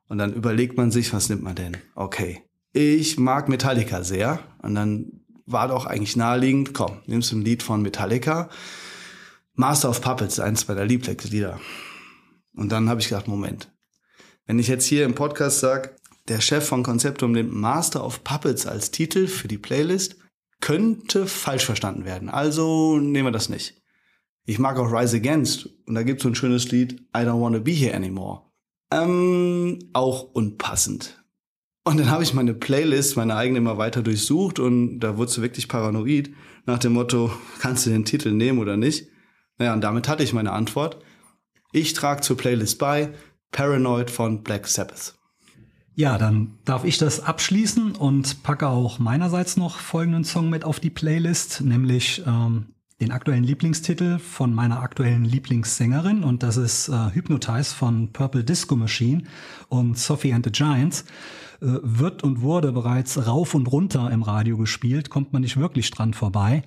Und 0.08 0.18
dann 0.18 0.32
überlegt 0.32 0.76
man 0.76 0.90
sich, 0.90 1.12
was 1.12 1.28
nimmt 1.28 1.42
man 1.42 1.56
denn? 1.56 1.76
Okay, 1.94 2.42
ich 2.72 3.18
mag 3.18 3.48
Metallica 3.48 4.04
sehr. 4.04 4.38
Und 4.62 4.76
dann 4.76 5.20
war 5.44 5.68
doch 5.68 5.86
eigentlich 5.86 6.16
naheliegend, 6.16 6.72
komm, 6.72 6.98
nimmst 7.06 7.32
du 7.32 7.36
ein 7.36 7.44
Lied 7.44 7.62
von 7.62 7.82
Metallica. 7.82 8.48
Master 9.54 9.90
of 9.90 10.00
Puppets, 10.00 10.38
eins 10.38 10.68
meiner 10.68 10.84
Lieblingslieder. 10.84 11.60
Und 12.54 12.70
dann 12.70 12.88
habe 12.88 13.00
ich 13.00 13.08
gedacht, 13.08 13.28
Moment, 13.28 13.68
wenn 14.46 14.58
ich 14.58 14.68
jetzt 14.68 14.86
hier 14.86 15.04
im 15.04 15.14
Podcast 15.14 15.60
sage, 15.60 15.90
der 16.28 16.40
Chef 16.40 16.66
von 16.66 16.82
Conceptum 16.82 17.32
nimmt 17.32 17.52
Master 17.52 18.04
of 18.04 18.24
Puppets 18.24 18.66
als 18.66 18.90
Titel 18.90 19.26
für 19.26 19.48
die 19.48 19.58
Playlist, 19.58 20.16
könnte 20.60 21.26
falsch 21.26 21.64
verstanden 21.64 22.04
werden. 22.04 22.28
Also 22.28 22.98
nehmen 22.98 23.28
wir 23.28 23.32
das 23.32 23.48
nicht. 23.48 23.82
Ich 24.44 24.58
mag 24.58 24.78
auch 24.78 24.92
Rise 24.92 25.16
Against 25.16 25.68
und 25.86 25.94
da 25.94 26.02
gibt 26.02 26.20
es 26.20 26.22
so 26.22 26.28
ein 26.28 26.34
schönes 26.34 26.70
Lied, 26.70 27.00
I 27.16 27.20
don't 27.20 27.40
wanna 27.40 27.58
be 27.58 27.72
here 27.72 27.94
anymore. 27.94 28.42
Ähm, 28.92 29.78
auch 29.92 30.22
unpassend. 30.22 31.22
Und 31.84 31.98
dann 31.98 32.10
habe 32.10 32.22
ich 32.22 32.34
meine 32.34 32.54
Playlist, 32.54 33.16
meine 33.16 33.36
eigene 33.36 33.58
immer 33.58 33.78
weiter 33.78 34.02
durchsucht 34.02 34.58
und 34.58 35.00
da 35.00 35.16
wurde 35.16 35.30
sie 35.30 35.42
wirklich 35.42 35.68
paranoid 35.68 36.30
nach 36.64 36.78
dem 36.78 36.92
Motto, 36.92 37.30
kannst 37.60 37.86
du 37.86 37.90
den 37.90 38.04
Titel 38.04 38.32
nehmen 38.32 38.58
oder 38.58 38.76
nicht? 38.76 39.08
Naja, 39.58 39.72
und 39.72 39.82
damit 39.82 40.08
hatte 40.08 40.22
ich 40.22 40.32
meine 40.32 40.52
Antwort. 40.52 40.98
Ich 41.72 41.92
trage 41.92 42.20
zur 42.20 42.36
Playlist 42.36 42.78
bei 42.78 43.12
Paranoid 43.52 44.10
von 44.10 44.42
Black 44.42 44.66
Sabbath. 44.66 45.14
Ja, 45.94 46.18
dann 46.18 46.58
darf 46.64 46.84
ich 46.84 46.98
das 46.98 47.20
abschließen 47.20 47.92
und 47.92 48.42
packe 48.42 48.68
auch 48.68 48.98
meinerseits 48.98 49.56
noch 49.56 49.78
folgenden 49.78 50.24
Song 50.24 50.50
mit 50.50 50.64
auf 50.64 50.78
die 50.78 50.90
Playlist, 50.90 51.62
nämlich 51.62 52.22
ähm, 52.26 52.74
den 53.00 53.12
aktuellen 53.12 53.44
Lieblingstitel 53.44 54.18
von 54.18 54.52
meiner 54.52 54.80
aktuellen 54.80 55.24
Lieblingssängerin 55.24 56.22
und 56.22 56.42
das 56.42 56.58
ist 56.58 56.88
äh, 56.88 57.14
Hypnotize 57.14 57.74
von 57.74 58.12
Purple 58.12 58.44
Disco 58.44 58.76
Machine 58.76 59.22
und 59.68 59.96
Sophie 59.98 60.34
and 60.34 60.44
the 60.44 60.52
Giants. 60.52 61.04
Äh, 61.60 61.78
wird 61.82 62.22
und 62.22 62.42
wurde 62.42 62.72
bereits 62.72 63.26
rauf 63.26 63.54
und 63.54 63.66
runter 63.66 64.10
im 64.10 64.22
Radio 64.22 64.58
gespielt, 64.58 65.08
kommt 65.08 65.32
man 65.32 65.42
nicht 65.42 65.56
wirklich 65.56 65.90
dran 65.90 66.12
vorbei. 66.12 66.62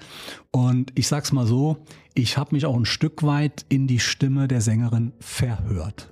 Und 0.51 0.91
ich 0.95 1.07
sag's 1.07 1.31
mal 1.31 1.45
so, 1.45 1.85
ich 2.15 2.37
habe 2.37 2.55
mich 2.55 2.65
auch 2.65 2.75
ein 2.75 2.85
Stück 2.85 3.21
weit 3.23 3.65
in 3.69 3.85
die 3.85 3.99
Stimme 3.99 4.47
der 4.47 4.61
Sängerin 4.61 5.13
verhört. 5.19 6.11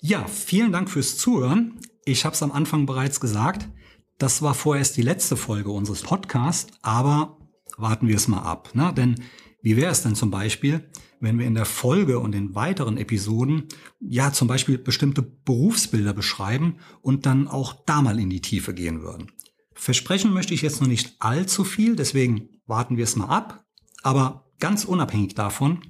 Ja, 0.00 0.26
vielen 0.26 0.70
Dank 0.70 0.90
fürs 0.90 1.16
Zuhören. 1.16 1.80
Ich 2.04 2.24
habe 2.24 2.34
es 2.34 2.42
am 2.42 2.52
Anfang 2.52 2.86
bereits 2.86 3.18
gesagt, 3.18 3.68
das 4.16 4.42
war 4.42 4.54
vorerst 4.54 4.96
die 4.96 5.02
letzte 5.02 5.36
Folge 5.36 5.70
unseres 5.70 6.02
Podcasts, 6.02 6.72
aber 6.82 7.38
warten 7.76 8.06
wir 8.06 8.14
es 8.14 8.28
mal 8.28 8.42
ab. 8.42 8.74
Ne? 8.74 8.92
Denn 8.96 9.16
wie 9.60 9.76
wäre 9.76 9.90
es 9.90 10.02
denn 10.02 10.14
zum 10.14 10.30
Beispiel, 10.30 10.88
wenn 11.18 11.38
wir 11.38 11.46
in 11.46 11.54
der 11.54 11.64
Folge 11.64 12.20
und 12.20 12.34
in 12.36 12.54
weiteren 12.54 12.96
Episoden 12.96 13.64
ja 13.98 14.32
zum 14.32 14.46
Beispiel 14.46 14.78
bestimmte 14.78 15.22
Berufsbilder 15.22 16.12
beschreiben 16.12 16.76
und 17.02 17.26
dann 17.26 17.48
auch 17.48 17.84
da 17.84 18.00
mal 18.00 18.20
in 18.20 18.30
die 18.30 18.40
Tiefe 18.40 18.74
gehen 18.74 19.02
würden? 19.02 19.32
Versprechen 19.74 20.32
möchte 20.32 20.54
ich 20.54 20.62
jetzt 20.62 20.80
noch 20.80 20.88
nicht 20.88 21.16
allzu 21.18 21.64
viel, 21.64 21.96
deswegen 21.96 22.48
warten 22.66 22.96
wir 22.96 23.04
es 23.04 23.16
mal 23.16 23.26
ab. 23.26 23.64
Aber 24.02 24.48
ganz 24.60 24.84
unabhängig 24.84 25.34
davon, 25.34 25.80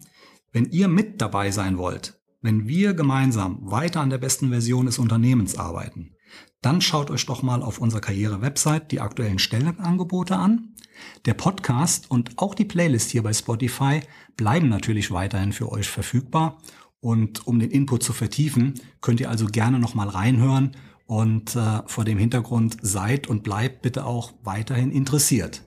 wenn 0.53 0.71
ihr 0.71 0.89
mit 0.89 1.21
dabei 1.21 1.51
sein 1.51 1.77
wollt, 1.77 2.18
wenn 2.41 2.69
wir 2.69 2.95
gemeinsam 2.95 3.59
weiter 3.63 4.01
an 4.01 4.11
der 4.11 4.19
besten 4.19 4.51
Version 4.51 4.87
des 4.87 4.99
Unternehmens 4.99 5.57
arbeiten, 5.57 6.15
dann 6.63 6.81
schaut 6.81 7.11
euch 7.11 7.27
doch 7.27 7.43
mal 7.43 7.63
auf 7.63 7.79
unserer 7.79 8.01
Karriere-Website 8.01 8.93
die 8.93 9.01
aktuellen 9.01 9.39
Stellenangebote 9.39 10.37
an. 10.37 10.75
Der 11.25 11.35
Podcast 11.35 12.11
und 12.11 12.33
auch 12.37 12.55
die 12.55 12.65
Playlist 12.65 13.11
hier 13.11 13.23
bei 13.23 13.33
Spotify 13.33 14.01
bleiben 14.37 14.69
natürlich 14.69 15.11
weiterhin 15.11 15.53
für 15.53 15.71
euch 15.71 15.89
verfügbar. 15.89 16.59
Und 17.01 17.47
um 17.47 17.61
den 17.61 17.71
Input 17.71 18.03
zu 18.03 18.13
vertiefen, 18.13 18.75
könnt 19.01 19.21
ihr 19.21 19.31
also 19.31 19.47
gerne 19.47 19.79
noch 19.79 19.95
mal 19.95 20.09
reinhören 20.09 20.77
und 21.07 21.55
äh, 21.55 21.83
vor 21.87 22.05
dem 22.05 22.19
Hintergrund 22.19 22.77
seid 22.83 23.29
und 23.29 23.45
bleibt 23.45 23.83
bitte 23.83 24.05
auch 24.05 24.35
weiterhin 24.43 24.91
interessiert. 24.91 25.63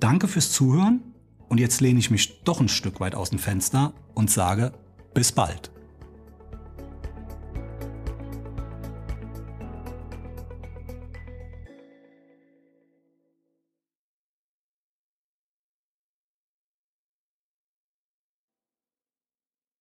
Danke 0.00 0.28
fürs 0.28 0.50
Zuhören 0.50 1.14
und 1.48 1.60
jetzt 1.60 1.80
lehne 1.80 1.98
ich 1.98 2.10
mich 2.10 2.42
doch 2.42 2.60
ein 2.60 2.68
Stück 2.68 3.00
weit 3.00 3.14
aus 3.14 3.30
dem 3.30 3.38
Fenster 3.38 3.92
und 4.14 4.30
sage 4.30 4.72
bis 5.14 5.30
bald. 5.30 5.70